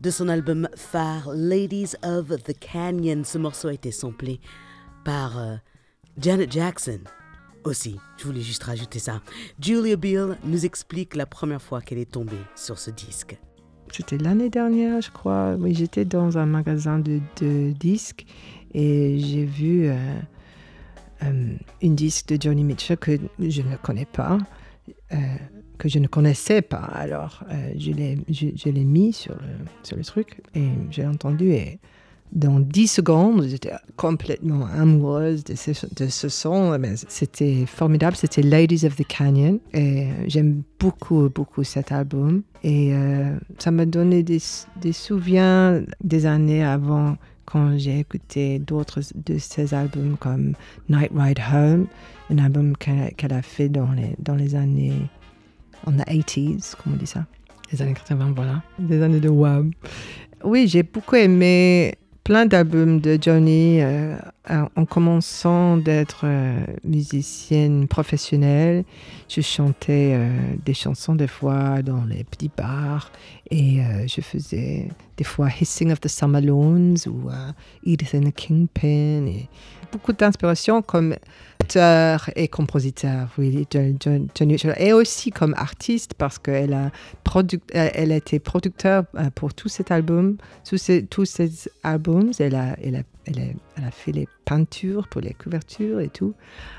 de 0.00 0.10
son 0.10 0.28
album 0.28 0.68
phare 0.76 1.28
Ladies 1.34 1.96
of 2.04 2.28
the 2.28 2.56
Canyon. 2.58 3.24
Ce 3.24 3.38
morceau 3.38 3.66
a 3.68 3.72
été 3.72 3.90
samplé 3.90 4.38
par 5.04 5.38
euh, 5.38 5.56
Janet 6.18 6.52
Jackson. 6.52 7.00
Aussi, 7.64 7.96
je 8.18 8.26
voulais 8.26 8.42
juste 8.42 8.62
rajouter 8.62 9.00
ça. 9.00 9.20
Julia 9.60 9.96
Bill 9.96 10.38
nous 10.44 10.64
explique 10.64 11.16
la 11.16 11.26
première 11.26 11.62
fois 11.62 11.80
qu'elle 11.80 11.98
est 11.98 12.12
tombée 12.12 12.44
sur 12.54 12.78
ce 12.78 12.92
disque. 12.92 13.36
C'était 13.90 14.18
l'année 14.18 14.50
dernière, 14.50 15.00
je 15.00 15.10
crois. 15.10 15.56
Oui, 15.58 15.74
j'étais 15.74 16.04
dans 16.04 16.38
un 16.38 16.46
magasin 16.46 17.00
de, 17.00 17.18
de 17.40 17.72
disques 17.72 18.24
et 18.72 19.18
j'ai 19.18 19.44
vu 19.44 19.88
euh, 19.88 19.96
euh, 21.22 21.54
une 21.82 21.94
disque 21.94 22.28
de 22.28 22.38
Johnny 22.40 22.64
Mitchell 22.64 22.96
que 22.96 23.18
je 23.38 23.62
ne 23.62 23.76
connais 23.76 24.04
pas, 24.04 24.38
euh, 25.12 25.16
que 25.78 25.88
je 25.88 25.98
ne 25.98 26.06
connaissais 26.06 26.62
pas. 26.62 26.90
Alors, 26.94 27.44
euh, 27.50 27.72
je 27.78 27.92
l'ai 27.92 28.18
je, 28.28 28.48
je 28.54 28.68
mis 28.70 29.12
sur 29.12 29.34
le, 29.34 29.64
sur 29.82 29.96
le 29.96 30.04
truc 30.04 30.40
et 30.54 30.68
j'ai 30.90 31.06
entendu 31.06 31.52
et 31.52 31.78
dans 32.34 32.58
10 32.58 32.88
secondes, 32.88 33.46
j'étais 33.46 33.70
complètement 33.96 34.66
amoureuse 34.66 35.44
de 35.44 35.54
ce, 35.54 35.70
de 35.94 36.08
ce 36.08 36.28
son. 36.28 36.76
Mais 36.78 36.94
C'était 37.08 37.64
formidable. 37.64 38.16
C'était 38.16 38.42
Ladies 38.42 38.84
of 38.84 38.96
the 38.96 39.06
Canyon. 39.06 39.60
Et 39.72 40.08
j'aime 40.26 40.62
beaucoup, 40.80 41.28
beaucoup 41.32 41.62
cet 41.62 41.92
album. 41.92 42.42
Et 42.64 42.92
euh, 42.92 43.36
ça 43.58 43.70
m'a 43.70 43.86
donné 43.86 44.22
des, 44.24 44.40
des 44.80 44.92
souvenirs 44.92 45.82
des 46.02 46.26
années 46.26 46.64
avant 46.64 47.16
quand 47.44 47.76
j'ai 47.78 48.00
écouté 48.00 48.58
d'autres 48.58 49.00
de 49.14 49.38
ses 49.38 49.74
albums 49.74 50.16
comme 50.18 50.54
Night 50.88 51.10
Ride 51.14 51.40
Home, 51.52 51.86
un 52.30 52.38
album 52.38 52.76
qu'elle 52.76 53.32
a 53.32 53.42
fait 53.42 53.68
dans 53.68 53.92
les, 53.92 54.14
dans 54.18 54.34
les 54.34 54.54
années, 54.54 55.08
en 55.86 55.92
the 55.92 56.06
80s, 56.06 56.74
comment 56.82 56.96
on 56.96 56.98
dit 56.98 57.06
ça? 57.06 57.26
Les 57.72 57.82
années 57.82 57.94
80, 57.94 58.32
voilà. 58.34 58.62
Des 58.78 59.02
années 59.02 59.20
de 59.20 59.28
WAM. 59.28 59.72
Oui, 60.42 60.66
j'ai 60.68 60.82
beaucoup 60.82 61.16
aimé 61.16 61.94
plein 62.24 62.46
d'albums 62.46 63.00
de 63.00 63.18
Johnny 63.20 63.80
euh, 63.82 64.16
en 64.48 64.68
en 64.76 64.84
commençant 64.84 65.76
d'être 65.76 66.22
euh, 66.24 66.58
musicienne 66.84 67.88
professionnelle. 67.88 68.84
Je 69.28 69.40
chantais 69.40 70.12
euh, 70.14 70.28
des 70.64 70.74
chansons 70.74 71.14
des 71.14 71.26
fois 71.26 71.82
dans 71.82 72.04
les 72.04 72.24
petits 72.24 72.50
bars 72.54 73.10
et 73.50 73.80
euh, 73.80 74.06
je 74.06 74.20
faisais 74.20 74.88
des 75.16 75.24
fois 75.24 75.48
Hissing 75.60 75.92
of 75.92 76.00
the 76.00 76.08
Summer 76.08 76.42
Lawns 76.42 77.06
ou 77.06 77.30
Edith 77.86 78.14
and 78.14 78.30
the 78.30 78.34
Kingpin. 78.34 79.26
Et 79.26 79.48
beaucoup 79.94 80.12
d'inspiration 80.12 80.82
comme 80.82 81.14
auteur 81.62 82.28
et 82.34 82.48
compositeur, 82.48 83.28
oui. 83.38 83.64
Et 84.76 84.92
aussi 84.92 85.30
comme 85.30 85.54
artiste 85.56 86.14
parce 86.14 86.38
qu'elle 86.40 86.74
a, 86.74 86.90
produc- 87.24 87.70
elle 87.72 88.10
a 88.10 88.16
été 88.16 88.40
producteur 88.40 89.04
euh, 89.14 89.30
pour 89.34 89.54
tous 89.54 89.68
ces, 89.68 89.84
tous 91.06 91.24
ces 91.24 91.50
albums. 91.84 92.32
Elle 92.40 92.56
a 92.56 93.90
fait 93.92 94.12
les 94.12 94.28
peintures 94.44 95.06
pour 95.06 95.20
les 95.20 95.34
couvertures 95.34 96.00
et 96.00 96.08
tout. 96.08 96.34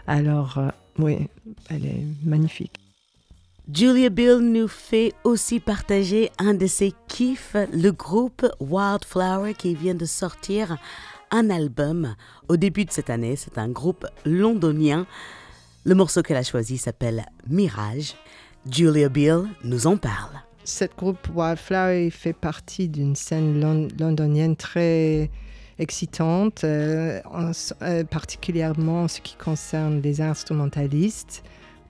Alors, 0.08 0.58
euh, 0.58 0.67
oui, 0.99 1.30
elle 1.69 1.86
est 1.86 2.04
magnifique. 2.25 2.73
Julia 3.73 4.10
Bill 4.10 4.39
nous 4.41 4.67
fait 4.67 5.13
aussi 5.23 5.60
partager 5.60 6.30
un 6.38 6.54
de 6.54 6.67
ses 6.67 6.93
kiffs, 7.08 7.56
le 7.73 7.89
groupe 7.89 8.45
Wildflower 8.60 9.56
qui 9.56 9.73
vient 9.73 9.95
de 9.95 10.06
sortir 10.06 10.78
un 11.36 11.50
album 11.50 12.15
au 12.48 12.56
début 12.56 12.86
de 12.86 12.91
cette 12.91 13.10
année. 13.10 13.36
C'est 13.36 13.58
un 13.58 13.67
groupe 13.67 14.08
londonien. 14.26 15.06
Le 15.84 15.93
morceau 15.93 16.21
qu'elle 16.24 16.38
a 16.38 16.43
choisi 16.43 16.78
s'appelle 16.78 17.26
Mirage. 17.50 18.15
Julia 18.71 19.10
Bill 19.10 19.43
nous 19.63 19.86
en 19.86 19.98
parle. 19.98 20.32
Cette 20.63 20.95
groupe 20.98 21.28
Wildflower 21.36 22.06
il 22.06 22.12
fait 22.12 22.34
partie 22.34 22.88
d'une 22.88 23.15
scène 23.15 23.60
lon- 23.60 23.88
londonienne 24.00 24.56
très 24.56 25.30
excitante, 25.78 26.63
euh, 26.63 27.19
euh, 27.82 28.04
particulièrement 28.06 29.04
en 29.04 29.08
ce 29.10 29.19
qui 29.19 29.36
concerne 29.36 30.02
les 30.02 30.21
instrumentalistes, 30.21 31.43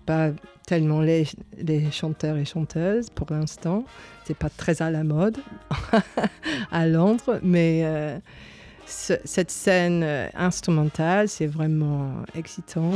pas 0.07 0.31
tellement 0.67 0.99
les, 1.01 1.27
les 1.61 1.91
chanteurs 1.91 2.35
et 2.35 2.45
chanteuses 2.45 3.09
pour 3.11 3.27
l'instant. 3.31 3.85
C'est 4.25 4.35
pas 4.37 4.49
très 4.49 4.81
à 4.81 4.89
la 4.89 5.03
mode 5.03 5.37
à 6.71 6.87
Londres, 6.87 7.39
mais 7.43 7.83
euh, 7.85 8.17
ce- 8.87 9.19
cette 9.25 9.51
scène 9.51 10.03
euh, 10.03 10.27
instrumentale, 10.35 11.27
c'est 11.29 11.47
vraiment 11.47 12.23
excitant. 12.35 12.91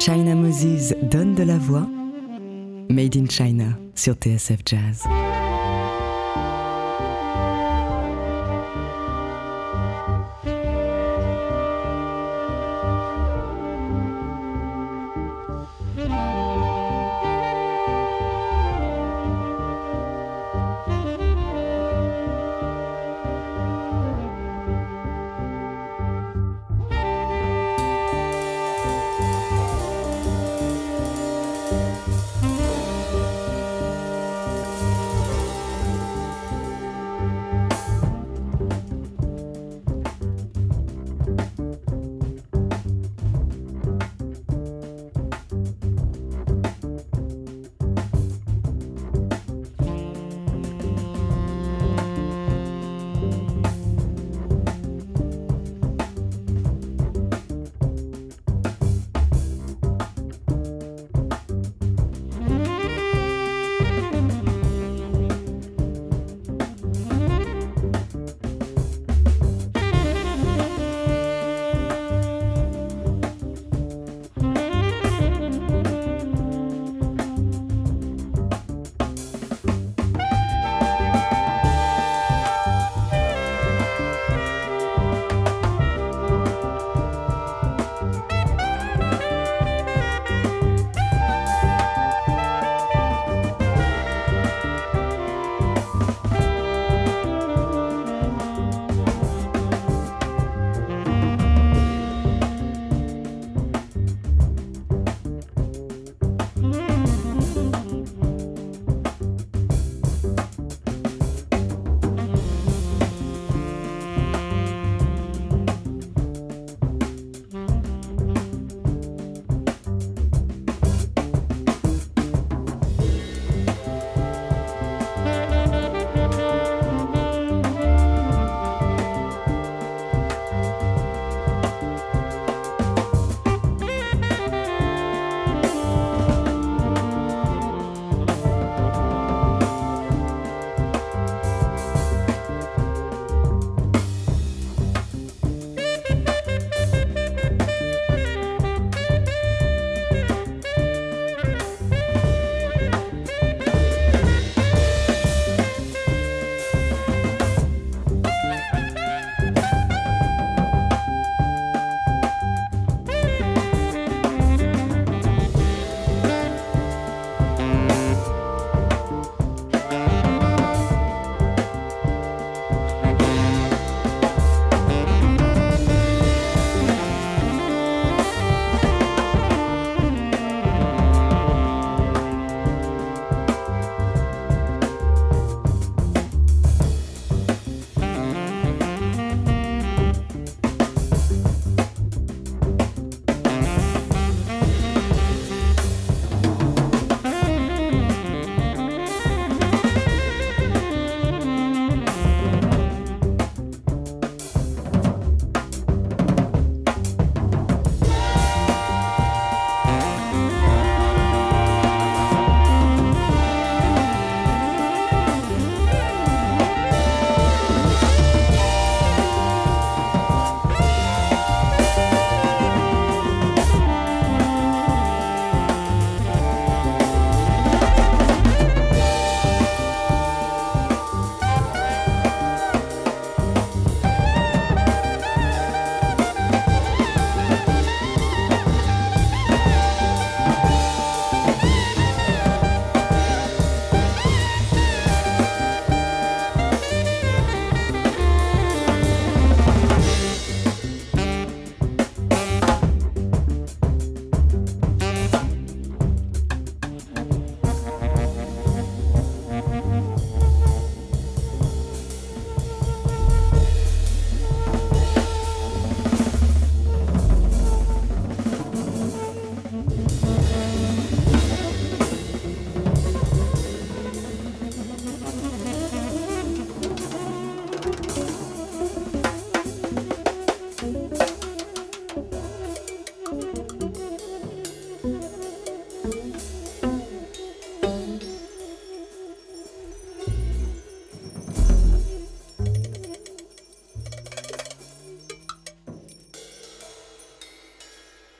China 0.00 0.34
Moses 0.34 0.94
donne 1.10 1.34
de 1.34 1.42
la 1.42 1.58
voix. 1.58 1.86
Made 2.88 3.16
in 3.16 3.26
China 3.28 3.76
sur 3.94 4.14
TSF 4.14 4.60
Jazz. 4.64 5.02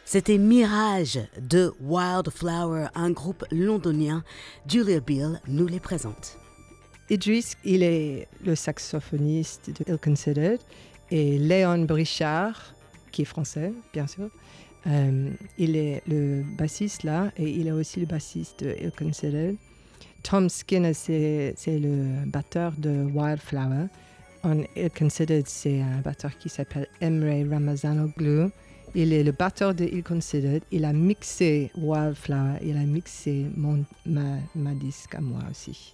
C'était 0.08 0.38
Mirage 0.38 1.18
de 1.40 1.74
Wildflower, 1.80 2.86
un 2.94 3.10
groupe 3.10 3.44
londonien. 3.50 4.22
Julia 4.68 5.00
Bill 5.00 5.40
nous 5.48 5.66
les 5.66 5.80
présente. 5.80 6.38
Idris, 7.10 7.54
il 7.64 7.82
est 7.82 8.28
le 8.44 8.54
saxophoniste 8.54 9.70
de 9.70 9.92
Ill 9.92 9.98
Considered 9.98 10.60
et 11.10 11.38
Léon 11.38 11.86
Brichard, 11.86 12.72
qui 13.10 13.22
est 13.22 13.24
français, 13.24 13.72
bien 13.92 14.06
sûr, 14.06 14.30
euh, 14.86 15.30
il 15.58 15.74
est 15.74 16.04
le 16.06 16.44
bassiste 16.56 17.02
là 17.02 17.32
et 17.36 17.50
il 17.50 17.66
est 17.66 17.72
aussi 17.72 17.98
le 17.98 18.06
bassiste 18.06 18.62
de 18.62 18.76
Ill 18.80 18.92
Considered. 18.96 19.56
Tom 20.22 20.48
Skinner, 20.48 20.94
c'est 20.94 21.54
c'est 21.56 21.80
le 21.80 22.24
batteur 22.26 22.74
de 22.78 23.10
Wildflower. 23.12 23.86
On 24.44 24.62
Ill 24.76 24.90
Considered, 24.96 25.48
c'est 25.48 25.80
un 25.80 26.00
batteur 26.00 26.38
qui 26.38 26.48
s'appelle 26.48 26.86
Emre 27.00 27.50
Ramazanoglu. 27.50 28.52
Il 28.94 29.12
est 29.12 29.24
le 29.24 29.32
batteur 29.32 29.74
de 29.74 29.84
Ill 29.84 30.02
Considered. 30.02 30.62
Il 30.70 30.84
a 30.84 30.92
mixé 30.92 31.70
Wildflower. 31.76 32.58
Il 32.62 32.76
a 32.76 32.84
mixé 32.84 33.46
mon, 33.56 33.84
ma, 34.06 34.38
ma 34.54 34.72
disque 34.72 35.14
à 35.14 35.20
moi 35.20 35.42
aussi. 35.50 35.92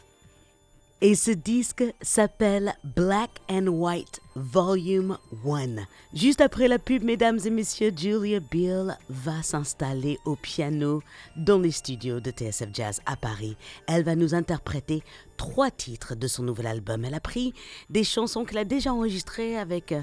Et 1.04 1.16
ce 1.16 1.32
disque 1.32 1.82
s'appelle 2.00 2.74
Black 2.84 3.30
and 3.50 3.66
White 3.66 4.20
Volume 4.36 5.18
1. 5.44 5.84
Juste 6.14 6.40
après 6.40 6.68
la 6.68 6.78
pub, 6.78 7.02
mesdames 7.02 7.40
et 7.44 7.50
messieurs, 7.50 7.92
Julia 7.94 8.38
Bill 8.38 8.96
va 9.10 9.42
s'installer 9.42 10.20
au 10.24 10.36
piano 10.36 11.02
dans 11.34 11.58
les 11.58 11.72
studios 11.72 12.20
de 12.20 12.30
TSF 12.30 12.68
Jazz 12.72 13.00
à 13.04 13.16
Paris. 13.16 13.56
Elle 13.88 14.04
va 14.04 14.14
nous 14.14 14.32
interpréter 14.32 15.02
trois 15.36 15.72
titres 15.72 16.14
de 16.14 16.28
son 16.28 16.44
nouvel 16.44 16.68
album. 16.68 17.04
Elle 17.04 17.14
a 17.14 17.20
pris 17.20 17.52
des 17.90 18.04
chansons 18.04 18.44
qu'elle 18.44 18.58
a 18.58 18.64
déjà 18.64 18.94
enregistrées 18.94 19.58
avec 19.58 19.90
euh, 19.90 20.02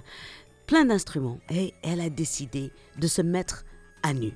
plein 0.70 0.86
d'instruments 0.86 1.40
et 1.50 1.74
elle 1.82 2.00
a 2.00 2.12
décidé 2.12 2.72
de 3.00 3.08
se 3.08 3.24
mettre 3.24 3.66
à 4.04 4.14
nu 4.14 4.34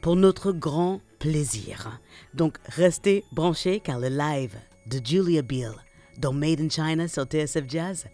pour 0.00 0.16
notre 0.16 0.52
grand 0.52 1.02
plaisir. 1.18 2.00
Donc 2.32 2.56
restez 2.64 3.24
branchés 3.30 3.78
car 3.80 3.98
le 3.98 4.08
live 4.08 4.56
de 4.86 5.04
Julia 5.04 5.42
Bill 5.42 5.72
dans 6.16 6.32
Made 6.32 6.62
in 6.62 6.70
China 6.70 7.08
sur 7.08 7.24
TSF 7.24 7.64
Jazz, 7.68 8.06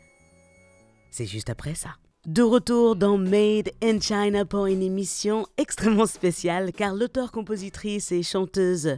c'est 1.12 1.24
juste 1.24 1.50
après 1.50 1.76
ça. 1.76 1.90
De 2.26 2.42
retour 2.42 2.96
dans 2.96 3.16
Made 3.16 3.70
in 3.80 4.00
China 4.00 4.44
pour 4.44 4.66
une 4.66 4.82
émission 4.82 5.46
extrêmement 5.56 6.06
spéciale 6.06 6.72
car 6.72 6.96
l'auteur-compositrice 6.96 8.10
et 8.10 8.24
chanteuse 8.24 8.96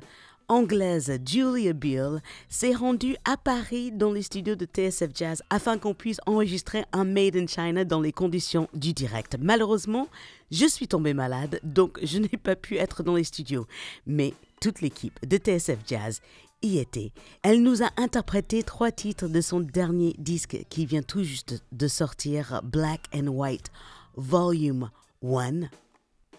anglaise 0.52 1.10
Julia 1.24 1.72
Bill 1.72 2.20
s'est 2.50 2.74
rendue 2.74 3.16
à 3.24 3.38
Paris 3.38 3.90
dans 3.90 4.12
les 4.12 4.20
studios 4.20 4.54
de 4.54 4.66
TSF 4.66 5.10
Jazz 5.14 5.42
afin 5.48 5.78
qu'on 5.78 5.94
puisse 5.94 6.20
enregistrer 6.26 6.84
un 6.92 7.04
Made 7.04 7.36
in 7.36 7.46
China 7.46 7.84
dans 7.86 8.02
les 8.02 8.12
conditions 8.12 8.68
du 8.74 8.92
direct. 8.92 9.38
Malheureusement, 9.40 10.08
je 10.50 10.66
suis 10.66 10.88
tombée 10.88 11.14
malade, 11.14 11.58
donc 11.64 11.98
je 12.02 12.18
n'ai 12.18 12.28
pas 12.28 12.54
pu 12.54 12.76
être 12.76 13.02
dans 13.02 13.14
les 13.14 13.24
studios. 13.24 13.66
Mais 14.06 14.34
toute 14.60 14.82
l'équipe 14.82 15.18
de 15.26 15.38
TSF 15.38 15.78
Jazz 15.86 16.20
y 16.60 16.76
était. 16.76 17.12
Elle 17.42 17.62
nous 17.62 17.82
a 17.82 17.88
interprété 17.96 18.62
trois 18.62 18.92
titres 18.92 19.28
de 19.28 19.40
son 19.40 19.60
dernier 19.60 20.14
disque 20.18 20.66
qui 20.68 20.84
vient 20.84 21.02
tout 21.02 21.24
juste 21.24 21.64
de 21.72 21.88
sortir, 21.88 22.60
Black 22.62 23.08
and 23.14 23.28
White 23.28 23.72
Volume 24.16 24.90
1. 25.24 25.62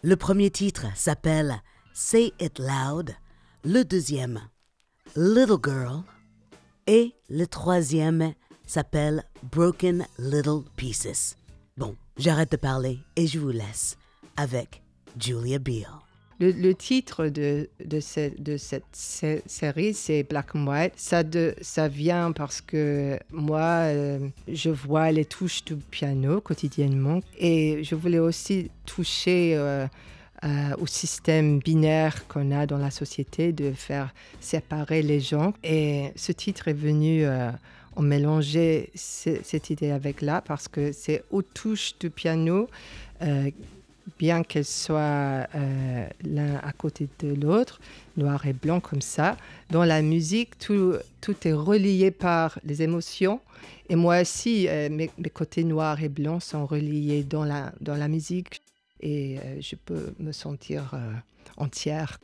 Le 0.03 0.15
premier 0.15 0.51
titre 0.51 0.85
s'appelle 0.95 1.63
Say 1.93 2.31
It 2.39 2.59
Loud, 2.59 3.15
le 3.63 3.83
deuxième 3.83 4.39
Little 5.15 5.57
Girl 5.63 6.01
et 6.87 7.13
le 7.29 7.45
troisième 7.45 8.33
s'appelle 8.65 9.23
Broken 9.51 10.05
Little 10.19 10.63
Pieces. 10.75 11.35
Bon, 11.77 11.95
j'arrête 12.17 12.51
de 12.51 12.57
parler 12.57 12.99
et 13.15 13.27
je 13.27 13.39
vous 13.39 13.49
laisse 13.51 13.97
avec 14.37 14.81
Julia 15.19 15.59
Biel. 15.59 15.87
Le, 16.39 16.73
titre 16.73 17.27
de, 17.27 17.69
de, 17.85 17.99
ce- 18.01 18.37
de 18.41 18.57
cette 18.57 18.83
sé- 18.91 19.43
série, 19.45 19.93
c'est 19.93 20.23
Black 20.23 20.55
and 20.55 20.67
White. 20.67 20.93
Ça, 20.97 21.23
de, 21.23 21.55
ça 21.61 21.87
vient 21.87 22.33
parce 22.33 22.59
que 22.59 23.17
moi, 23.31 23.61
euh, 23.61 24.27
je 24.49 24.69
vois 24.69 25.11
les 25.13 25.23
touches 25.23 25.63
du 25.63 25.75
piano 25.77 26.41
quotidiennement 26.41 27.21
et 27.37 27.81
je 27.85 27.95
voulais 27.95 28.19
aussi 28.19 28.69
toucher 28.85 29.53
euh, 29.55 29.87
euh, 30.43 30.75
au 30.79 30.87
système 30.87 31.59
binaire 31.59 32.27
qu'on 32.27 32.51
a 32.51 32.65
dans 32.65 32.77
la 32.77 32.91
société 32.91 33.53
de 33.53 33.71
faire 33.71 34.13
séparer 34.41 35.01
les 35.01 35.19
gens. 35.19 35.53
Et 35.63 36.11
ce 36.15 36.31
titre 36.31 36.67
est 36.67 36.73
venu 36.73 37.23
euh, 37.25 37.49
en 37.95 38.01
mélanger 38.01 38.89
ce- 38.95 39.39
cette 39.43 39.69
idée 39.69 39.91
avec 39.91 40.21
là 40.21 40.41
parce 40.41 40.67
que 40.67 40.91
c'est 40.91 41.23
aux 41.31 41.41
touches 41.43 41.93
du 41.99 42.09
piano 42.09 42.67
euh, 43.21 43.49
bien 44.19 44.43
qu'elles 44.43 44.65
soient 44.65 45.47
euh, 45.55 46.07
l'un 46.25 46.55
à 46.57 46.73
côté 46.73 47.07
de 47.19 47.33
l'autre, 47.35 47.79
noir 48.17 48.45
et 48.45 48.51
blanc 48.53 48.81
comme 48.81 49.01
ça. 49.01 49.37
Dans 49.69 49.85
la 49.85 50.01
musique, 50.01 50.57
tout, 50.59 50.95
tout 51.21 51.35
est 51.47 51.53
relié 51.53 52.11
par 52.11 52.59
les 52.65 52.81
émotions. 52.81 53.39
Et 53.89 53.95
moi 53.95 54.21
aussi, 54.21 54.67
mes, 54.91 55.09
mes 55.17 55.29
côtés 55.29 55.63
noirs 55.63 56.01
et 56.03 56.09
blancs 56.09 56.41
sont 56.41 56.65
reliés 56.65 57.23
dans 57.23 57.45
la, 57.45 57.71
dans 57.79 57.95
la 57.95 58.07
musique. 58.09 58.61
Et 59.05 59.37
euh, 59.37 59.59
je 59.59 59.75
peux 59.75 60.15
me 60.17 60.31
sentir 60.31 60.93
euh, 60.93 61.11
entière. 61.57 62.19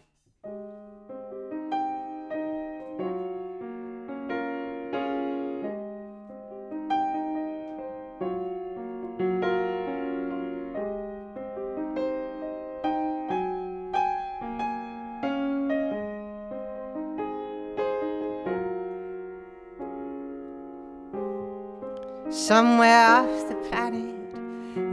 Somewhere 22.32 23.26
off 23.26 23.50
the 23.50 23.56
planet, 23.70 24.16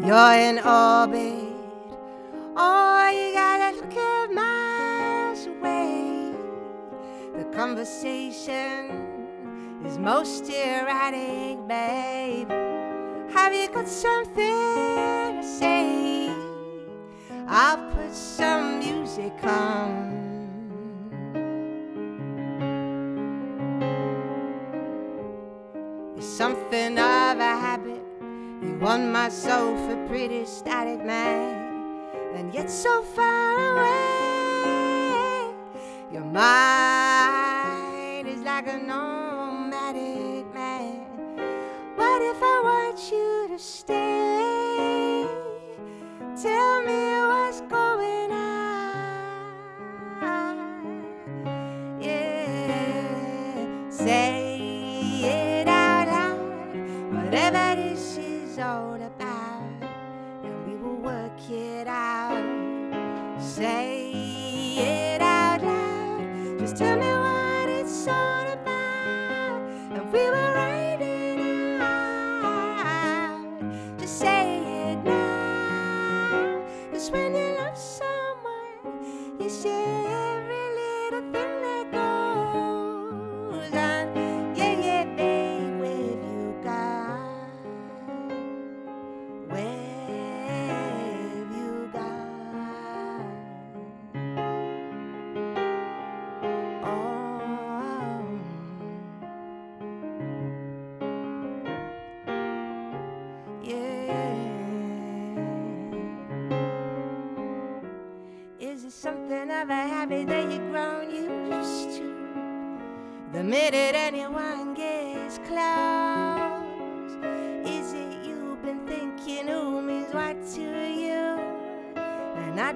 you're 0.05 0.17
in 0.17 0.59
orbit. 0.59 1.46
Conversation 7.77 8.89
is 9.85 9.99
most 9.99 10.49
erratic, 10.49 11.59
babe. 11.69 12.49
Have 13.35 13.53
you 13.53 13.69
got 13.69 13.87
something 13.87 15.37
to 15.37 15.43
say? 15.43 16.31
I'll 17.47 17.77
put 17.91 18.15
some 18.15 18.79
music 18.79 19.35
on. 19.43 20.15
It's 26.17 26.27
something 26.27 26.99
of 26.99 27.39
a 27.39 27.55
habit. 27.67 28.03
You 28.63 28.79
want 28.81 29.11
my 29.11 29.29
soul 29.29 29.77
for 29.87 29.97
pretty 30.09 30.47
static, 30.47 31.05
man, 31.05 32.09
and 32.37 32.55
yet 32.55 32.71
so 32.71 33.03
far 33.03 33.75
away. 33.75 35.53
Your 36.11 36.25
mind 36.25 36.86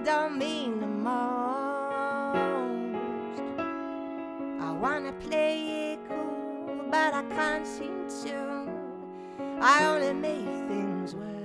don't 0.04 0.38
mean 0.38 0.80
the 0.80 0.86
most. 0.86 1.10
I 4.60 4.72
wanna 4.72 5.12
play 5.12 5.92
it 5.92 6.00
cool, 6.08 6.84
but 6.90 7.14
I 7.14 7.22
can't 7.24 7.66
seem 7.66 8.06
to. 8.24 8.68
I 9.60 9.84
only 9.86 10.12
make 10.14 10.68
things 10.68 11.14
worse. 11.14 11.39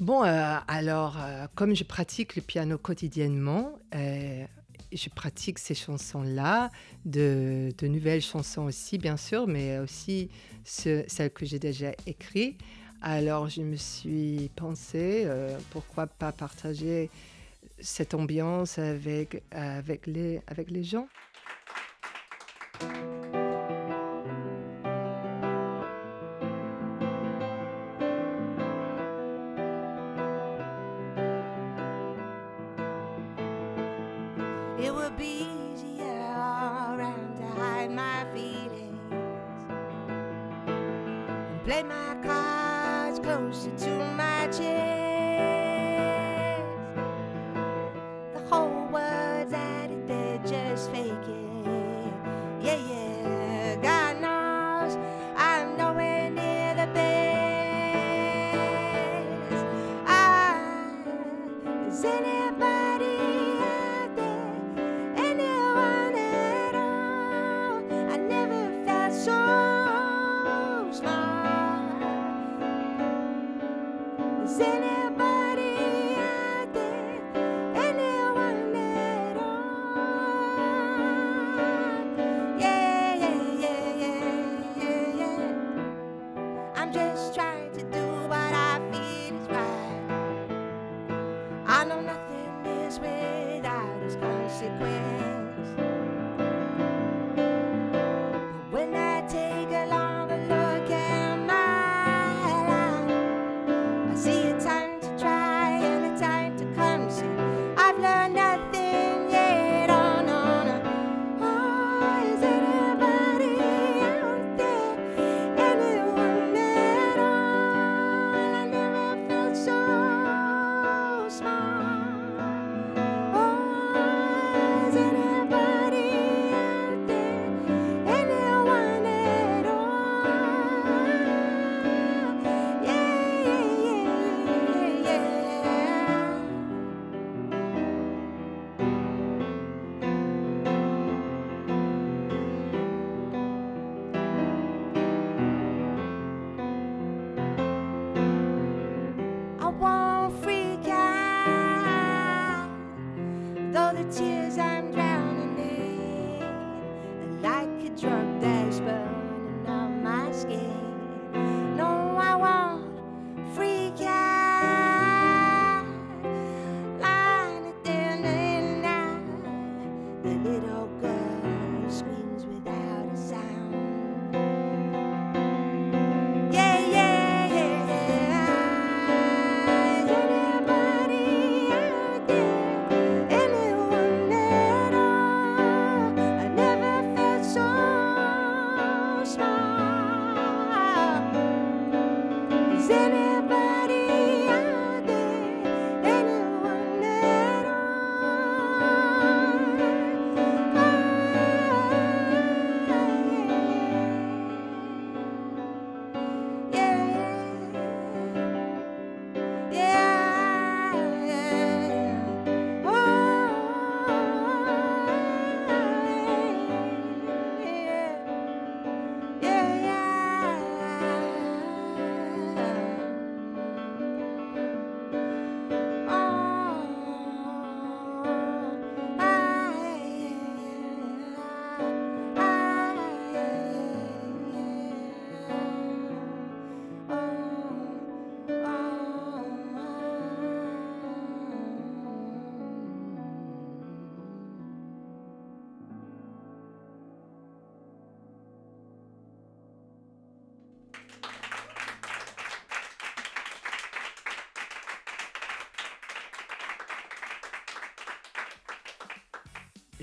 Bon, 0.00 0.24
euh, 0.24 0.56
alors, 0.66 1.18
euh, 1.20 1.46
comme 1.54 1.76
je 1.76 1.84
pratique 1.84 2.34
le 2.34 2.40
piano 2.40 2.78
quotidiennement, 2.78 3.78
euh, 3.94 4.46
je 4.90 5.10
pratique 5.10 5.58
ces 5.58 5.74
chansons-là, 5.74 6.70
de, 7.04 7.70
nouvelles 7.82 8.22
chansons 8.22 8.62
aussi, 8.62 8.96
bien 8.96 9.18
sûr, 9.18 9.46
mais 9.46 9.78
aussi 9.78 10.30
celles 10.64 11.30
que 11.34 11.44
j'ai 11.44 11.58
déjà 11.58 11.92
écrites. 12.06 12.58
Alors, 13.02 13.50
je 13.50 13.60
me 13.60 13.76
suis 13.76 14.50
pensé, 14.56 15.28
pourquoi 15.70 16.06
pas 16.06 16.32
partager 16.32 17.10
cette 17.78 18.14
ambiance 18.14 18.78
avec 18.78 19.42
les 20.06 20.82
gens. 20.82 21.08
consequência. 94.50 95.39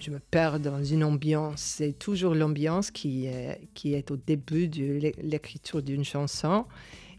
Je 0.08 0.12
me 0.12 0.20
perds 0.20 0.60
dans 0.62 0.82
une 0.84 1.03
ambiance. 1.03 1.60
C'est 1.62 1.99
toujours 1.99 2.34
l'ambiance 2.34 2.91
qui, 2.91 3.26
est- 3.26 3.60
qui 3.74 3.93
est 3.93 4.10
au 4.10 4.16
début 4.16 4.70
de 4.70 4.93
l'é- 4.93 5.16
l'écriture 5.22 5.82
d'une 5.84 6.05
chanson. 6.05 6.66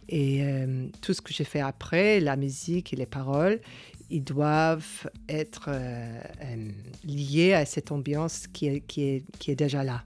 Et 0.08 0.42
euh, 0.42 0.86
tout 1.02 1.12
ce 1.12 1.20
que 1.20 1.34
j'ai 1.34 1.44
fait 1.44 1.60
après, 1.60 2.18
la 2.18 2.34
musique 2.36 2.94
et 2.94 2.96
les 2.96 3.04
paroles, 3.04 3.60
ils 4.08 4.24
doivent 4.24 5.10
être 5.28 5.66
euh, 5.68 6.20
euh, 6.44 6.70
liés 7.04 7.52
à 7.52 7.66
cette 7.66 7.92
ambiance 7.92 8.46
qui 8.46 8.68
est, 8.68 8.80
qui 8.80 9.02
est, 9.02 9.24
qui 9.38 9.50
est 9.50 9.54
déjà 9.56 9.84
là. 9.84 10.02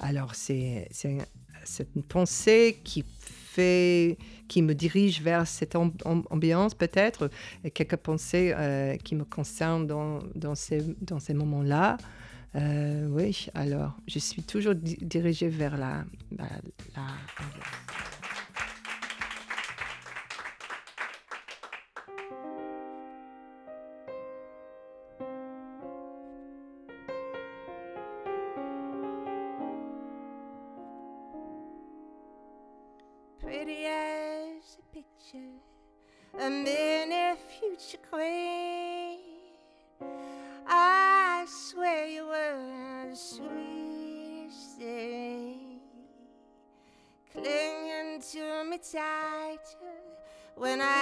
Alors, 0.00 0.34
c'est 0.34 0.88
une 1.94 2.02
pensée 2.02 2.80
qui 2.82 3.04
qui 3.56 4.62
me 4.62 4.74
dirige 4.74 5.20
vers 5.22 5.46
cette 5.46 5.74
am- 5.74 5.92
am- 6.04 6.24
ambiance 6.30 6.74
peut-être, 6.74 7.30
quelques 7.72 7.96
pensées 7.96 8.52
euh, 8.56 8.96
qui 8.96 9.14
me 9.14 9.24
concernent 9.24 9.86
dans, 9.86 10.54
ces, 10.54 10.82
moments-là. 11.34 11.96
Euh, 12.56 13.08
oui, 13.10 13.48
alors, 13.54 13.92
je 14.06 14.18
suis 14.18 14.42
toujours 14.42 14.74
di- 14.74 14.98
dirigée 15.00 15.48
vers 15.48 15.76
la. 15.76 16.04
Pretty 33.64 33.86
as 33.86 34.76
a 34.78 34.94
picture, 34.94 35.54
a 36.38 36.50
mini 36.50 37.34
future 37.58 38.02
queen. 38.10 39.20
I 40.66 41.46
swear 41.48 42.06
you 42.06 42.26
were 42.26 43.08
the 43.08 43.16
sweetest 43.16 44.78
thing, 44.78 45.80
clinging 47.32 48.20
to 48.32 48.64
me 48.68 48.78
tighter 48.78 49.96
when 50.56 50.82
I 50.82 50.93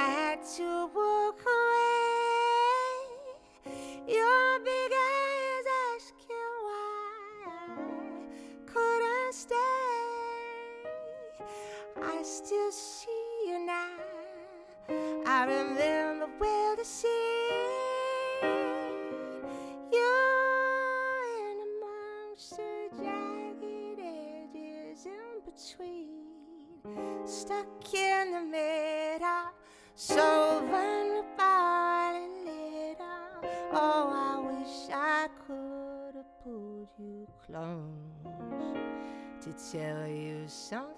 Still 12.44 12.72
see 12.72 13.46
you 13.46 13.64
now. 13.64 13.86
I 15.24 15.44
remember 15.44 16.26
well 16.40 16.74
the 16.74 16.84
scene. 16.84 17.08
You're 19.92 21.22
in 21.38 21.58
amongst 21.68 22.56
the 22.56 22.88
jagged 23.00 24.00
edges 24.00 25.06
in 25.06 25.40
between, 25.44 27.26
stuck 27.26 27.94
in 27.94 28.32
the 28.32 28.40
middle, 28.40 29.52
so 29.94 30.66
vulnerable 30.68 31.38
and 31.38 32.44
little. 32.44 33.44
Oh, 33.72 34.10
I 34.12 34.38
wish 34.50 34.90
I 34.92 35.28
could 35.46 36.16
have 36.16 36.42
pulled 36.42 36.88
you 36.98 37.28
close 37.46 38.26
to 39.42 39.52
tell 39.70 40.08
you 40.08 40.48
something 40.48 40.91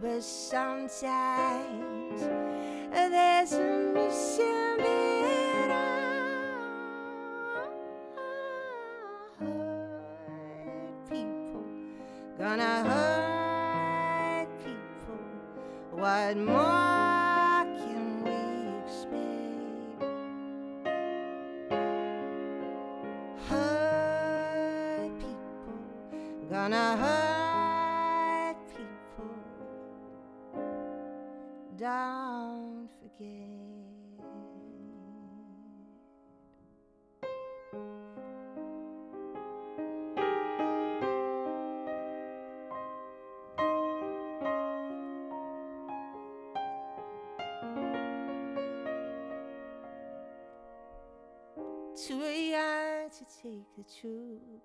but 0.00 0.22
sometimes 0.22 0.90
there's 2.92 3.52
a 3.52 3.90
missing 3.94 4.76
bit. 4.76 5.70
Hurt 9.40 11.10
people, 11.10 11.64
gonna 12.38 12.84
hurt 12.84 14.48
people. 14.64 15.18
What 15.90 16.36
more 16.36 16.77
true. 53.88 54.57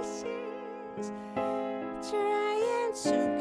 Pieces 0.00 0.24
trying 2.08 2.92
to 2.94 3.39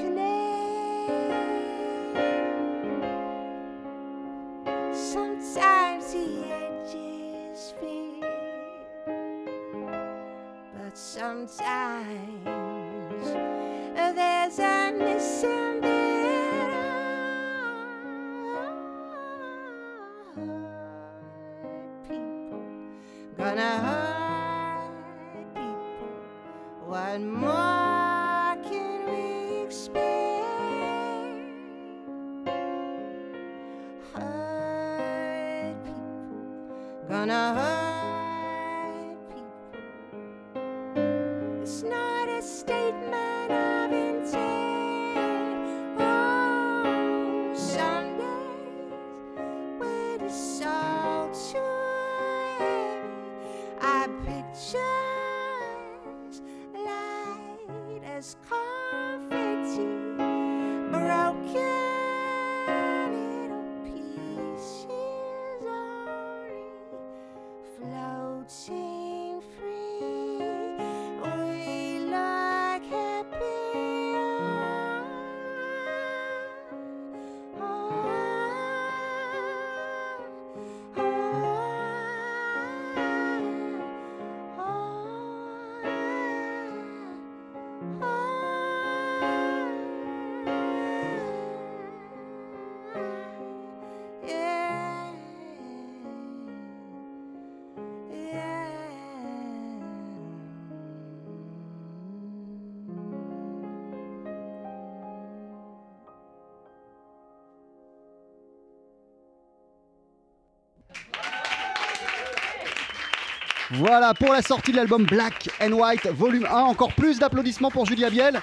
Voilà 113.71 114.15
pour 114.15 114.33
la 114.33 114.41
sortie 114.41 114.71
de 114.71 114.77
l'album 114.77 115.05
Black 115.05 115.47
and 115.61 115.73
White 115.73 116.07
volume 116.07 116.47
1. 116.49 116.61
Encore 116.61 116.91
plus 116.95 117.19
d'applaudissements 117.19 117.69
pour 117.69 117.85
Julia 117.85 118.09
Biel. 118.09 118.41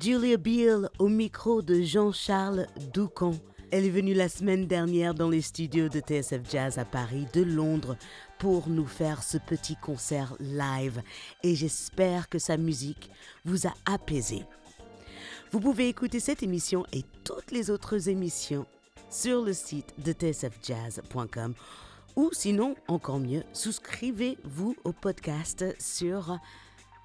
Julia 0.00 0.36
Beale 0.36 0.88
au 1.00 1.08
micro 1.08 1.62
de 1.62 1.82
Jean-Charles 1.82 2.68
Doucan. 2.94 3.32
Elle 3.72 3.86
est 3.86 3.90
venue 3.90 4.14
la 4.14 4.28
semaine 4.28 4.68
dernière 4.68 5.14
dans 5.14 5.30
les 5.30 5.42
studios 5.42 5.88
de 5.88 5.98
TSF 5.98 6.42
Jazz 6.48 6.78
à 6.78 6.84
Paris, 6.84 7.26
de 7.32 7.42
Londres, 7.42 7.96
pour 8.38 8.68
nous 8.68 8.86
faire 8.86 9.24
ce 9.24 9.38
petit 9.38 9.74
concert 9.74 10.36
live. 10.38 11.02
Et 11.42 11.56
j'espère 11.56 12.28
que 12.28 12.38
sa 12.38 12.56
musique 12.56 13.10
vous 13.44 13.66
a 13.66 13.72
apaisé. 13.84 14.44
Vous 15.50 15.58
pouvez 15.58 15.88
écouter 15.88 16.20
cette 16.20 16.44
émission 16.44 16.86
et 16.92 17.02
toutes 17.24 17.50
les 17.50 17.68
autres 17.68 18.08
émissions 18.08 18.64
sur 19.12 19.42
le 19.42 19.52
site 19.52 19.94
de 19.98 20.12
tsfjazz.com 20.12 21.54
ou 22.16 22.30
sinon, 22.32 22.74
encore 22.88 23.20
mieux, 23.20 23.42
souscrivez-vous 23.52 24.76
au 24.84 24.92
podcast 24.92 25.64
sur 25.78 26.38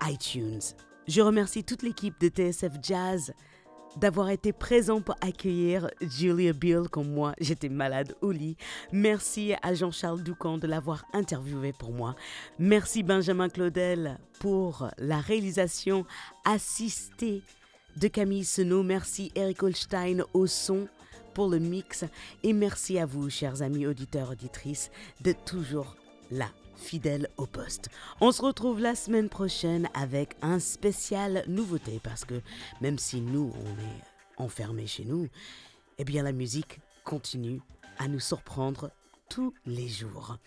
iTunes. 0.06 0.62
Je 1.08 1.22
remercie 1.22 1.64
toute 1.64 1.84
l'équipe 1.84 2.20
de 2.20 2.28
TSF 2.28 2.74
Jazz 2.82 3.34
d'avoir 3.98 4.30
été 4.30 4.54
présent 4.54 5.02
pour 5.02 5.16
accueillir 5.22 5.90
Julia 6.02 6.54
Bill 6.54 6.84
comme 6.90 7.12
moi. 7.12 7.34
J'étais 7.40 7.70
malade 7.70 8.16
au 8.22 8.32
lit. 8.32 8.58
Merci 8.92 9.54
à 9.62 9.74
Jean-Charles 9.74 10.24
Doucan 10.24 10.58
de 10.58 10.68
l'avoir 10.68 11.06
interviewé 11.14 11.74
pour 11.74 11.92
moi. 11.92 12.16
Merci 12.60 13.04
Benjamin 13.04 13.50
Claudel 13.50 14.20
pour 14.40 14.90
la 14.98 15.20
réalisation 15.20 16.06
assistée 16.46 17.42
de 17.96 18.08
Camille 18.08 18.46
Senot. 18.46 18.84
Merci 18.84 19.32
Eric 19.36 19.64
Holstein 19.64 20.24
au 20.34 20.48
son 20.48 20.88
pour 21.38 21.50
le 21.50 21.60
mix. 21.60 22.04
Et 22.42 22.52
merci 22.52 22.98
à 22.98 23.06
vous, 23.06 23.30
chers 23.30 23.62
amis 23.62 23.86
auditeurs, 23.86 24.32
auditrices, 24.32 24.90
d'être 25.22 25.46
toujours 25.46 25.96
là, 26.32 26.50
fidèles 26.76 27.30
au 27.38 27.46
poste. 27.46 27.90
On 28.22 28.32
se 28.32 28.42
retrouve 28.42 28.80
la 28.80 28.96
semaine 28.96 29.30
prochaine 29.30 29.88
avec 29.94 30.36
un 30.42 30.58
spécial 30.58 31.44
nouveauté 31.48 32.02
parce 32.04 32.26
que 32.26 32.42
même 32.82 32.98
si 32.98 33.22
nous, 33.22 33.54
on 33.56 33.70
est 33.70 34.44
enfermés 34.44 34.88
chez 34.88 35.06
nous, 35.06 35.28
eh 36.00 36.06
bien 36.06 36.24
la 36.24 36.32
musique 36.32 36.80
continue 37.04 37.62
à 38.00 38.08
nous 38.08 38.20
surprendre 38.20 38.90
tous 39.30 39.54
les 39.68 39.88
jours. 39.88 40.38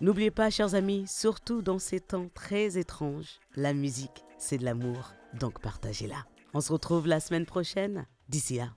N'oubliez 0.00 0.30
pas, 0.30 0.48
chers 0.48 0.74
amis, 0.74 1.04
surtout 1.06 1.60
dans 1.60 1.78
ces 1.78 2.00
temps 2.00 2.30
très 2.32 2.78
étranges, 2.78 3.38
la 3.54 3.74
musique, 3.74 4.24
c'est 4.38 4.56
de 4.56 4.64
l'amour, 4.64 5.12
donc 5.38 5.60
partagez-la. 5.60 6.24
On 6.54 6.62
se 6.62 6.72
retrouve 6.72 7.06
la 7.06 7.20
semaine 7.20 7.44
prochaine. 7.44 8.06
D'ici 8.30 8.56
là, 8.56 8.70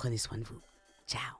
prenez 0.00 0.16
soin 0.16 0.38
de 0.38 0.44
vous. 0.44 0.60
Ciao 1.06 1.39